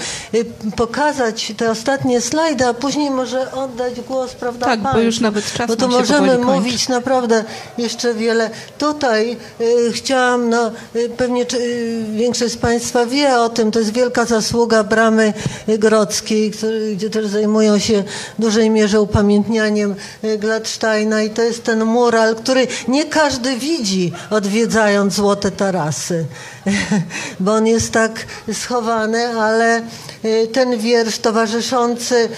pokazać 0.76 1.52
te 1.56 1.70
ostatnie 1.70 2.20
slajdy, 2.20 2.66
a 2.66 2.74
później 2.74 3.10
może 3.10 3.52
oddać 3.52 4.00
głos, 4.00 4.32
prawda? 4.34 4.66
Tak, 4.66 4.80
bo 4.80 4.98
już 4.98 5.20
nawet 5.20 5.52
czas 5.52 5.68
Bo 5.68 5.76
to 5.76 5.88
możemy 5.88 6.38
mówić 6.38 6.88
naprawdę 6.88 7.44
jeszcze 7.78 8.14
wiele 8.14 8.50
tutaj 8.78 9.36
y, 9.60 9.92
chciałam, 9.92 10.48
no 10.48 10.70
y, 10.96 11.08
pewnie 11.16 11.42
y, 11.42 12.04
większość 12.12 12.54
z 12.54 12.56
Państwa 12.56 13.06
wie 13.06 13.38
o 13.38 13.48
tym, 13.48 13.70
to 13.70 13.78
jest 13.78 13.92
wielka 13.92 14.24
zasługa 14.24 14.84
Bramy 14.84 15.32
Grodzkiej, 15.78 16.50
który, 16.50 16.96
gdzie 16.96 17.10
też 17.10 17.26
zajmują 17.26 17.78
się 17.78 18.04
w 18.38 18.42
dużej 18.42 18.70
mierze 18.70 19.00
upamiętnianiem 19.00 19.94
Gladsteina 20.38 21.22
i 21.22 21.30
to 21.30 21.42
jest 21.42 21.64
ten 21.64 21.84
mural, 21.84 22.36
który 22.36 22.66
nie 22.88 23.04
każdy 23.04 23.56
widzi 23.56 24.12
odwiedzając 24.30 25.14
Złote 25.14 25.50
Tarasy, 25.50 26.26
bo 27.40 27.52
on 27.54 27.66
jest 27.66 27.92
tak 27.92 28.03
schowany, 28.52 29.26
ale 29.26 29.82
ten 30.52 30.78
wiersz 30.78 31.18
towarzyszący 31.18 32.28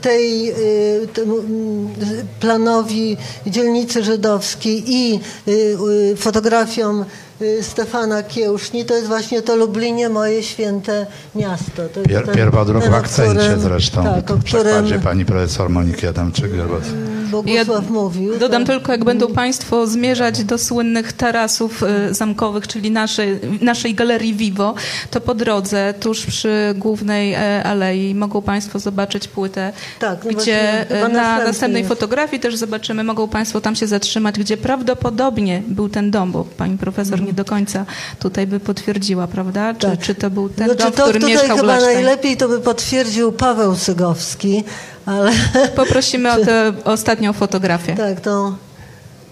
tej 0.00 0.54
planowi 2.40 3.16
dzielnicy 3.46 4.04
żydowskiej 4.04 4.84
i 4.86 5.20
Y, 6.12 6.16
fotografią 6.16 7.04
y, 7.42 7.62
Stefana 7.62 8.22
Kiełszni, 8.22 8.84
to 8.84 8.94
jest 8.94 9.06
właśnie 9.06 9.42
to 9.42 9.56
Lublinie, 9.56 10.08
moje 10.08 10.42
święte 10.42 11.06
miasto. 11.34 11.88
To 11.94 12.02
Pier, 12.02 12.32
pierwodruk 12.32 12.84
w 12.84 12.94
akcencie 12.94 13.40
którym, 13.40 13.60
zresztą, 13.60 14.04
tak, 14.04 14.30
o 14.30 14.38
którym, 14.38 15.00
pani 15.00 15.24
profesor 15.24 15.70
Moniki 15.70 16.06
Adamczyk-Gerbos. 16.06 17.15
Bogusław 17.26 17.84
ja 17.84 17.90
mówił. 17.90 18.38
Dodam 18.38 18.64
tak. 18.64 18.76
tylko, 18.76 18.92
jak 18.92 19.04
będą 19.04 19.32
Państwo 19.32 19.86
zmierzać 19.86 20.44
do 20.44 20.58
słynnych 20.58 21.12
tarasów 21.12 21.82
y, 21.82 22.14
zamkowych, 22.14 22.68
czyli 22.68 22.90
naszej, 22.90 23.40
naszej 23.60 23.94
galerii 23.94 24.34
Vivo, 24.34 24.74
to 25.10 25.20
po 25.20 25.34
drodze, 25.34 25.94
tuż 26.00 26.26
przy 26.26 26.74
głównej 26.76 27.34
e, 27.34 27.64
alei, 27.64 28.14
mogą 28.14 28.42
Państwo 28.42 28.78
zobaczyć 28.78 29.28
płytę, 29.28 29.72
tak, 29.98 30.24
no 30.24 30.30
gdzie 30.30 30.90
e, 30.90 31.08
na 31.08 31.38
następnej 31.38 31.84
fotografii 31.84 32.40
też 32.40 32.56
zobaczymy, 32.56 33.04
mogą 33.04 33.28
Państwo 33.28 33.60
tam 33.60 33.76
się 33.76 33.86
zatrzymać, 33.86 34.38
gdzie 34.38 34.56
prawdopodobnie 34.56 35.62
był 35.68 35.88
ten 35.88 36.10
dom, 36.10 36.32
bo 36.32 36.44
Pani 36.44 36.78
Profesor 36.78 37.14
mm. 37.14 37.26
nie 37.26 37.32
do 37.32 37.44
końca 37.44 37.86
tutaj 38.20 38.46
by 38.46 38.60
potwierdziła, 38.60 39.26
prawda? 39.26 39.74
Czy, 39.74 39.86
tak. 39.86 40.00
czy 40.00 40.14
to 40.14 40.30
był 40.30 40.48
ten 40.48 40.66
znaczy, 40.66 40.82
dom, 40.82 40.92
w 40.92 41.10
którym 41.10 41.28
mieszkał 41.28 41.56
chyba 41.56 41.62
Blaszczaj? 41.62 41.94
najlepiej 41.94 42.36
to 42.36 42.48
by 42.48 42.60
potwierdził 42.60 43.32
Paweł 43.32 43.76
Sygowski, 43.76 44.64
ale... 45.06 45.32
Poprosimy 45.76 46.32
o 46.32 46.44
tę 46.44 46.72
ostatnią 46.84 47.32
fotografię. 47.32 47.94
Tak, 47.94 48.20
to, 48.20 48.56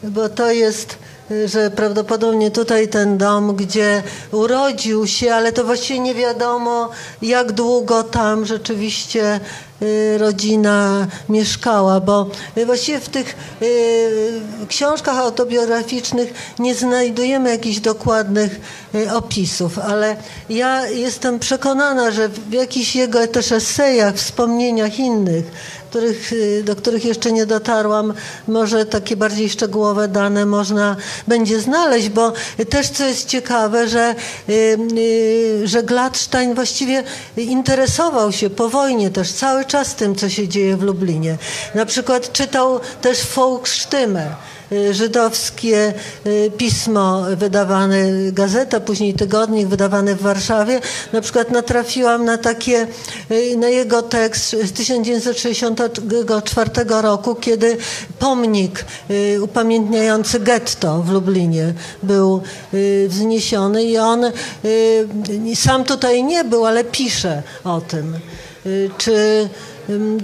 bo 0.03 0.29
to 0.29 0.51
jest 0.51 0.99
że 1.47 1.71
prawdopodobnie 1.71 2.51
tutaj 2.51 2.89
ten 2.89 3.19
dom, 3.19 3.57
gdzie 3.57 4.03
urodził 4.33 5.07
się, 5.07 5.35
ale 5.35 5.53
to 5.53 5.65
właściwie 5.65 6.01
nie 6.01 6.15
wiadomo, 6.15 6.91
jak 7.23 7.53
długo 7.53 8.03
tam 8.03 8.47
rzeczywiście 8.47 9.41
y, 9.83 10.19
rodzina 10.19 11.07
mieszkała, 11.29 12.01
bo 12.01 12.27
właściwie 12.67 13.01
w 13.01 13.09
tych 13.09 13.37
y, 13.63 14.67
książkach 14.69 15.19
autobiograficznych 15.19 16.35
nie 16.59 16.75
znajdujemy 16.75 17.51
jakichś 17.51 17.79
dokładnych 17.79 18.61
y, 18.95 19.13
opisów, 19.13 19.79
ale 19.79 20.17
ja 20.49 20.89
jestem 20.89 21.39
przekonana, 21.39 22.11
że 22.11 22.29
w 22.29 22.53
jakichś 22.53 22.97
jego 22.97 23.27
też 23.27 23.53
esejach, 23.53 24.15
wspomnieniach 24.15 24.99
innych 24.99 25.45
których, 25.95 26.33
y, 26.33 26.63
do 26.65 26.77
których 26.77 27.05
jeszcze 27.05 27.33
nie 27.33 27.47
dotarłam, 27.47 28.15
może 28.49 28.87
takie 28.87 29.17
bardziej 29.17 29.51
szczegółowe 29.51 30.09
dane 30.09 30.47
można 30.47 30.97
będzie 31.29 31.61
znaleźć, 31.61 32.09
bo 32.09 32.33
też 32.71 32.89
co 32.89 33.05
jest 33.05 33.29
ciekawe, 33.29 33.89
że, 33.89 34.15
y, 34.49 34.79
y, 34.99 35.69
że 35.69 35.83
Gladstein 35.83 36.55
właściwie 36.55 37.05
interesował 37.37 38.33
się 38.33 38.51
po 38.51 38.69
wojnie 38.69 39.11
też 39.11 39.33
cały 39.33 39.65
czas 39.65 39.95
tym, 39.95 40.15
co 40.15 40.29
się 40.29 40.49
dzieje 40.49 40.77
w 40.77 40.83
Lublinie. 40.83 41.39
Na 41.75 41.87
przykład 41.87 42.33
czytał 42.33 42.81
też 43.01 43.27
Volksstimme, 43.35 44.35
żydowskie 44.91 45.93
y, 46.27 46.51
pismo 46.57 47.23
wydawane, 47.37 47.97
gazeta, 48.33 48.81
później 48.81 49.15
tygodnik 49.15 49.69
wydawany 49.69 50.15
w 50.15 50.23
Warszawie. 50.23 50.81
Na 51.13 51.21
przykład 51.21 51.51
natrafiłam 51.51 52.25
na 52.25 52.39
takie, 52.39 52.87
y, 53.31 53.57
na 53.57 53.69
jego 53.69 54.03
tekst 54.03 54.57
z 54.65 54.73
1964 54.73 56.71
roku, 57.03 57.35
kiedy 57.35 57.77
pomnik 58.19 58.85
upamiętniający 59.43 60.41
getto 60.41 61.03
w 61.03 61.11
Lublinie 61.11 61.75
był 62.03 62.43
wzniesiony 63.09 63.85
i 63.85 63.99
on 63.99 64.25
sam 65.55 65.85
tutaj 65.85 66.25
nie 66.25 66.45
był, 66.45 66.67
ale 66.67 66.85
pisze 66.85 67.43
o 67.65 67.81
tym. 67.81 68.15
Czy 68.99 69.49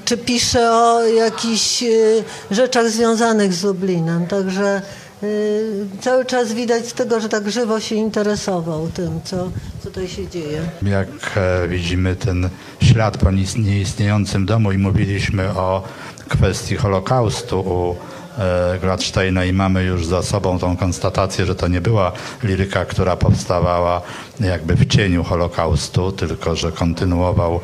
czy 0.04 0.16
pisze 0.16 0.72
o 0.72 1.04
jakichś 1.04 1.82
y, 1.82 2.24
rzeczach 2.50 2.88
związanych 2.88 3.54
z 3.54 3.64
Lublinem. 3.64 4.26
Także 4.26 4.82
y, 5.22 5.86
cały 6.00 6.24
czas 6.24 6.52
widać 6.52 6.88
z 6.88 6.92
tego, 6.92 7.20
że 7.20 7.28
tak 7.28 7.50
żywo 7.50 7.80
się 7.80 7.94
interesował 7.94 8.88
tym, 8.88 9.20
co, 9.24 9.36
co 9.80 9.88
tutaj 9.88 10.08
się 10.08 10.28
dzieje. 10.28 10.60
Jak 10.82 11.08
e, 11.36 11.68
widzimy 11.68 12.16
ten 12.16 12.48
ślad 12.82 13.18
po 13.18 13.30
nieistniejącym 13.56 14.46
domu 14.46 14.72
i 14.72 14.78
mówiliśmy 14.78 15.48
o 15.48 15.82
kwestii 16.28 16.76
Holokaustu 16.76 17.60
u 17.60 17.96
e, 18.40 18.78
Gladsteina 18.78 19.44
i 19.44 19.52
mamy 19.52 19.82
już 19.84 20.06
za 20.06 20.22
sobą 20.22 20.58
tą 20.58 20.76
konstatację, 20.76 21.46
że 21.46 21.54
to 21.54 21.68
nie 21.68 21.80
była 21.80 22.12
liryka, 22.42 22.84
która 22.84 23.16
powstawała 23.16 24.02
jakby 24.40 24.74
w 24.74 24.86
cieniu 24.86 25.24
Holokaustu, 25.24 26.12
tylko 26.12 26.56
że 26.56 26.72
kontynuował 26.72 27.60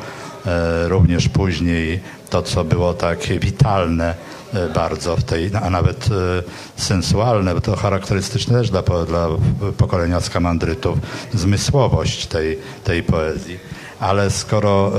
również 0.87 1.29
później 1.29 1.99
to, 2.29 2.41
co 2.41 2.63
było 2.63 2.93
takie 2.93 3.39
witalne 3.39 4.15
e, 4.53 4.69
bardzo 4.69 5.17
w 5.17 5.23
tej, 5.23 5.51
a 5.61 5.69
nawet 5.69 6.09
e, 6.11 6.81
sensualne, 6.81 7.53
bo 7.53 7.61
to 7.61 7.75
charakterystyczne 7.75 8.59
też 8.59 8.69
dla, 8.69 8.81
dla 8.81 9.27
pokolenia 9.77 10.21
skamandrytów, 10.21 10.99
zmysłowość 11.33 12.25
tej, 12.25 12.59
tej 12.83 13.03
poezji. 13.03 13.59
Ale 13.99 14.31
skoro 14.31 14.91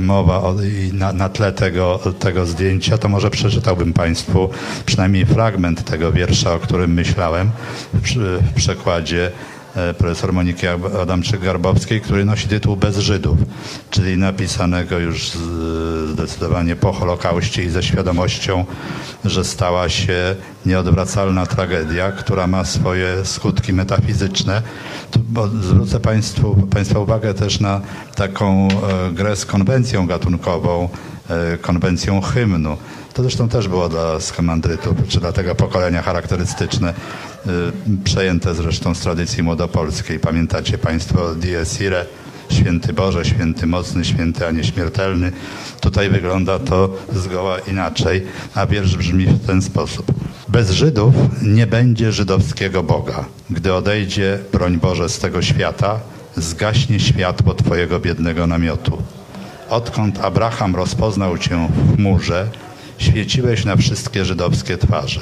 mowa 0.00 0.42
o, 0.42 0.54
na, 0.92 1.12
na, 1.12 1.28
tle 1.28 1.52
tego, 1.52 2.00
tego 2.18 2.46
zdjęcia, 2.46 2.98
to 2.98 3.08
może 3.08 3.30
przeczytałbym 3.30 3.92
Państwu 3.92 4.48
przynajmniej 4.86 5.26
fragment 5.26 5.84
tego 5.84 6.12
wiersza, 6.12 6.54
o 6.54 6.58
którym 6.58 6.92
myślałem 6.92 7.50
w, 7.94 8.08
w 8.50 8.54
przekładzie 8.54 9.26
E, 9.26 9.51
profesor 9.98 10.32
Moniki 10.32 10.66
Adamczyk-Garbowskiej, 11.02 12.00
który 12.00 12.24
nosi 12.24 12.48
tytuł 12.48 12.76
Bez 12.76 12.98
Żydów, 12.98 13.38
czyli 13.90 14.16
napisanego 14.16 14.98
już 14.98 15.30
zdecydowanie 16.12 16.76
po 16.76 16.92
Holokauście 16.92 17.64
i 17.64 17.70
ze 17.70 17.82
świadomością, 17.82 18.64
że 19.24 19.44
stała 19.44 19.88
się 19.88 20.36
nieodwracalna 20.66 21.46
tragedia, 21.46 22.12
która 22.12 22.46
ma 22.46 22.64
swoje 22.64 23.24
skutki 23.24 23.72
metafizyczne. 23.72 24.62
Bo 25.28 25.48
zwrócę 25.48 26.00
Państwu, 26.00 26.66
Państwa 26.70 26.98
uwagę 26.98 27.34
też 27.34 27.60
na 27.60 27.80
taką 28.14 28.68
e, 28.68 29.12
grę 29.12 29.36
z 29.36 29.46
konwencją 29.46 30.06
gatunkową, 30.06 30.88
e, 31.30 31.58
konwencją 31.58 32.20
hymnu. 32.20 32.76
To 33.14 33.22
zresztą 33.22 33.48
też 33.48 33.68
było 33.68 33.88
dla 33.88 34.20
skamandrytów, 34.20 34.96
czy 35.08 35.20
dla 35.20 35.32
tego 35.32 35.54
pokolenia 35.54 36.02
charakterystyczne. 36.02 36.94
Y, 37.46 37.50
przejęte 38.04 38.54
zresztą 38.54 38.94
z 38.94 39.00
tradycji 39.00 39.42
młodopolskiej. 39.42 40.18
Pamiętacie 40.18 40.78
Państwo 40.78 41.34
Dies 41.34 41.80
Irae, 41.80 42.04
Święty 42.50 42.92
Boże, 42.92 43.24
Święty 43.24 43.66
Mocny, 43.66 44.04
Święty 44.04 44.46
a 44.46 44.50
Nieśmiertelny. 44.50 45.32
Tutaj 45.80 46.10
wygląda 46.10 46.58
to 46.58 46.96
zgoła 47.12 47.58
inaczej, 47.58 48.26
a 48.54 48.66
wiersz 48.66 48.96
brzmi 48.96 49.26
w 49.26 49.46
ten 49.46 49.62
sposób. 49.62 50.06
Bez 50.48 50.70
Żydów 50.70 51.14
nie 51.42 51.66
będzie 51.66 52.12
żydowskiego 52.12 52.82
Boga. 52.82 53.24
Gdy 53.50 53.74
odejdzie, 53.74 54.38
broń 54.52 54.76
Boże, 54.76 55.08
z 55.08 55.18
tego 55.18 55.42
świata, 55.42 56.00
zgaśnie 56.36 57.00
światło 57.00 57.54
Twojego 57.54 58.00
biednego 58.00 58.46
namiotu. 58.46 59.02
odkąd 59.68 60.24
Abraham 60.24 60.76
rozpoznał 60.76 61.38
cię 61.38 61.68
w 61.76 61.96
chmurze, 61.96 62.48
świeciłeś 63.02 63.64
na 63.64 63.76
wszystkie 63.76 64.24
żydowskie 64.24 64.78
twarze. 64.78 65.20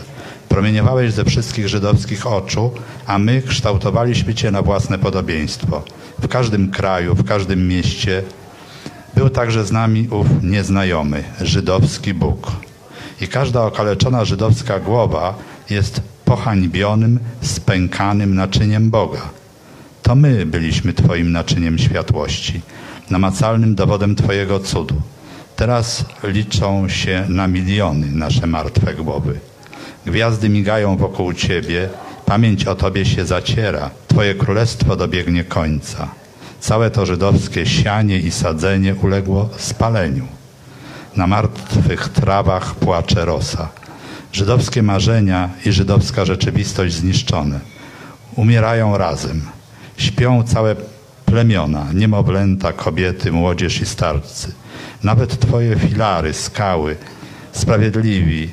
Promieniowałeś 0.49 1.13
ze 1.13 1.25
wszystkich 1.25 1.69
żydowskich 1.69 2.27
oczu, 2.27 2.71
a 3.07 3.19
my 3.19 3.43
kształtowaliśmy 3.43 4.35
cię 4.35 4.51
na 4.51 4.63
własne 4.63 4.99
podobieństwo. 4.99 5.83
W 6.19 6.29
każdym 6.29 6.71
kraju, 6.71 7.15
w 7.15 7.25
każdym 7.25 7.69
mieście 7.69 8.23
był 9.15 9.31
także 9.31 9.65
z 9.65 9.73
nami 9.73 10.09
ów 10.11 10.27
nieznajomy, 10.43 11.25
żydowski 11.41 12.15
Bóg. 12.15 12.53
I 13.21 13.29
każda 13.29 13.63
okaleczona 13.63 14.25
żydowska 14.25 14.81
głowa 14.81 15.35
jest 15.71 16.03
pohańbionym, 16.25 17.19
spękanym 17.43 18.35
naczyniem 18.35 18.91
Boga. 18.91 19.23
To 20.03 20.15
my 20.15 20.47
byliśmy 20.47 20.93
Twoim 20.93 21.33
naczyniem 21.33 21.79
światłości, 21.79 22.61
namacalnym 23.11 23.75
dowodem 23.75 24.17
Twojego 24.17 24.61
cudu. 24.61 24.95
Teraz 25.61 26.05
liczą 26.23 26.89
się 26.89 27.25
na 27.29 27.49
miliony 27.49 28.07
nasze 28.13 28.47
martwe 28.47 28.95
głowy. 28.95 29.39
Gwiazdy 30.07 30.49
migają 30.49 30.97
wokół 30.97 31.33
Ciebie, 31.33 31.89
pamięć 32.27 32.65
o 32.65 32.75
Tobie 32.75 33.05
się 33.05 33.27
zaciera, 33.27 33.91
Twoje 34.09 34.35
królestwo 34.35 34.97
dobiegnie 34.97 35.45
końca. 35.45 36.09
Całe 36.61 36.91
to 36.91 37.07
żydowskie 37.07 37.67
sianie 37.67 38.19
i 38.19 38.31
sadzenie 38.31 38.95
uległo 38.95 39.49
spaleniu. 39.57 40.27
Na 41.17 41.27
martwych 41.27 42.09
trawach 42.09 42.75
płacze 42.75 43.25
rosa. 43.25 43.69
Żydowskie 44.33 44.83
marzenia 44.83 45.51
i 45.67 45.73
żydowska 45.73 46.25
rzeczywistość 46.25 46.95
zniszczone. 46.95 47.61
Umierają 48.37 48.99
razem. 48.99 49.43
Śpią 49.97 50.43
całe 50.43 50.77
plemiona, 51.27 51.87
niemowlęta, 51.95 52.73
kobiety, 52.73 53.33
młodzież 53.33 53.81
i 53.81 53.87
starcy. 53.87 54.60
Nawet 55.03 55.41
twoje 55.41 55.77
filary, 55.77 56.33
skały, 56.33 56.97
sprawiedliwi, 57.53 58.51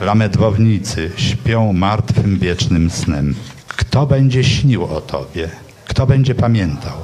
lamedwownicy 0.00 1.10
śpią 1.16 1.72
martwym 1.72 2.38
wiecznym 2.38 2.90
snem. 2.90 3.34
Kto 3.68 4.06
będzie 4.06 4.44
śnił 4.44 4.84
o 4.84 5.00
tobie? 5.00 5.48
Kto 5.86 6.06
będzie 6.06 6.34
pamiętał? 6.34 6.98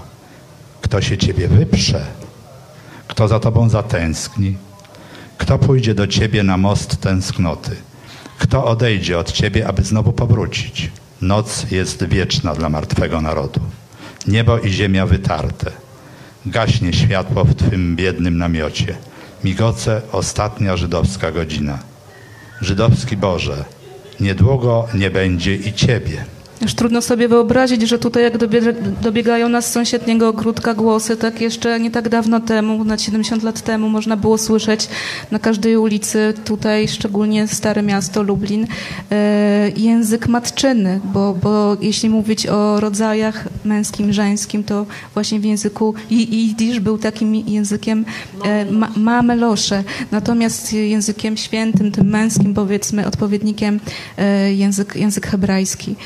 Kto 0.81 1.03
się 1.03 1.19
ciebie 1.19 1.49
wyprze? 1.49 2.07
Kto 3.09 3.29
za 3.29 3.41
tobą 3.41 3.69
zatęskni? 3.69 4.57
Kto 5.39 5.59
pójdzie 5.59 5.95
do 5.95 6.07
ciebie 6.07 6.43
na 6.43 6.57
most 6.57 7.01
tęsknoty? 7.01 7.77
Kto 8.39 8.65
odejdzie 8.65 9.19
od 9.19 9.33
ciebie, 9.33 9.69
aby 9.69 9.83
znowu 9.83 10.13
powrócić? 10.13 10.91
Noc 11.23 11.71
jest 11.71 12.05
wieczna 12.05 12.55
dla 12.55 12.69
martwego 12.69 13.21
narodu. 13.21 13.61
Niebo 14.27 14.59
i 14.59 14.71
ziemia 14.71 15.07
wytarte. 15.07 15.84
Gaśnie 16.47 16.93
światło 16.93 17.45
w 17.45 17.55
twym 17.55 17.97
biednym 17.97 18.39
namiocie. 18.39 18.97
Migoce 19.45 20.03
ostatnia 20.13 20.77
żydowska 20.77 21.33
godzina. 21.33 21.79
Żydowski 22.61 23.17
Boże, 23.17 23.65
niedługo 24.21 24.89
nie 24.95 25.11
będzie 25.11 25.55
i 25.55 25.73
ciebie. 25.73 26.25
Już 26.61 26.75
trudno 26.75 27.03
sobie 27.03 27.29
wyobrazić, 27.29 27.83
że 27.83 27.99
tutaj 27.99 28.23
jak 28.23 28.39
dobiegają 29.03 29.49
nas 29.49 29.67
z 29.67 29.73
sąsiedniego 29.73 30.29
ogródka 30.29 30.75
głosy, 30.75 31.17
tak 31.17 31.41
jeszcze 31.41 31.81
nie 31.81 31.91
tak 31.91 32.09
dawno 32.09 32.41
temu, 32.41 32.79
ponad 32.79 33.03
70 33.03 33.43
lat 33.43 33.61
temu, 33.61 33.89
można 33.89 34.17
było 34.17 34.39
słyszeć 34.39 34.89
na 35.31 35.39
każdej 35.39 35.77
ulicy, 35.77 36.35
tutaj 36.45 36.89
szczególnie 36.89 37.49
Stare 37.49 37.83
Miasto, 37.83 38.23
Lublin, 38.23 38.67
e, 39.11 39.71
język 39.77 40.29
matczyny, 40.29 41.01
bo, 41.05 41.35
bo 41.43 41.77
jeśli 41.81 42.11
mówić 42.11 42.47
o 42.47 42.81
rodzajach 42.81 43.49
męskim, 43.65 44.13
żeńskim, 44.13 44.65
to 44.65 44.87
właśnie 45.15 45.41
w 45.41 45.45
języku 45.45 45.95
jidysz 46.11 46.81
był 46.81 46.99
takim 46.99 47.35
językiem 47.35 48.05
e, 48.45 48.65
ma, 48.65 48.91
mamelosze, 48.97 49.85
natomiast 50.11 50.73
językiem 50.73 51.37
świętym, 51.37 51.93
tym 51.93 52.07
męskim 52.07 52.55
powiedzmy, 52.55 53.07
odpowiednikiem 53.07 53.81
e, 54.19 54.55
język, 54.55 54.97
język 54.97 55.27
hebrajski. 55.27 55.97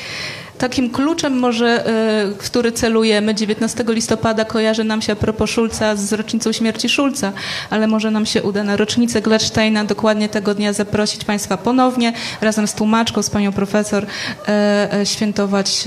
Takim 0.59 0.91
kluczem 0.91 1.39
może, 1.39 1.87
e, 1.87 2.35
w 2.39 2.39
który 2.39 2.73
celujemy, 2.73 3.35
19 3.35 3.85
listopada 3.89 4.45
kojarzy 4.45 4.85
nam 4.85 5.03
się 5.03 5.13
a 5.13 5.17
propos 5.17 5.51
Szulca 5.51 5.97
z 5.97 6.13
rocznicą 6.13 6.53
śmierci 6.53 6.89
Szulca, 6.89 7.33
ale 7.71 7.87
może 7.87 8.11
nam 8.11 8.27
się 8.27 8.43
uda 8.43 8.65
na 8.65 8.77
rocznicę 8.77 9.23
Gladsteina 9.23 9.85
dokładnie 9.85 10.29
tego 10.29 10.55
dnia 10.55 10.73
zaprosić 10.73 11.25
Państwa 11.25 11.57
ponownie, 11.57 12.13
razem 12.41 12.69
z 12.69 12.75
tłumaczką, 12.75 13.23
z 13.23 13.31
panią 13.31 13.53
profesor, 13.53 14.07
e, 14.49 14.93
e, 14.93 15.07
świętować 15.07 15.85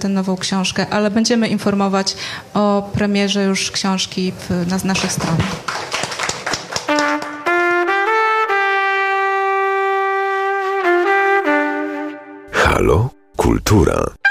tę 0.00 0.08
nową 0.08 0.36
książkę, 0.36 0.86
ale 0.90 1.10
będziemy 1.10 1.48
informować 1.48 2.16
o 2.54 2.90
premierze 2.92 3.44
już 3.44 3.70
książki 3.70 4.32
w, 4.32 4.70
na 4.70 4.78
naszych 4.84 5.12
stronach. 5.12 5.46
Halo? 12.52 13.13
Kultura. 13.44 14.23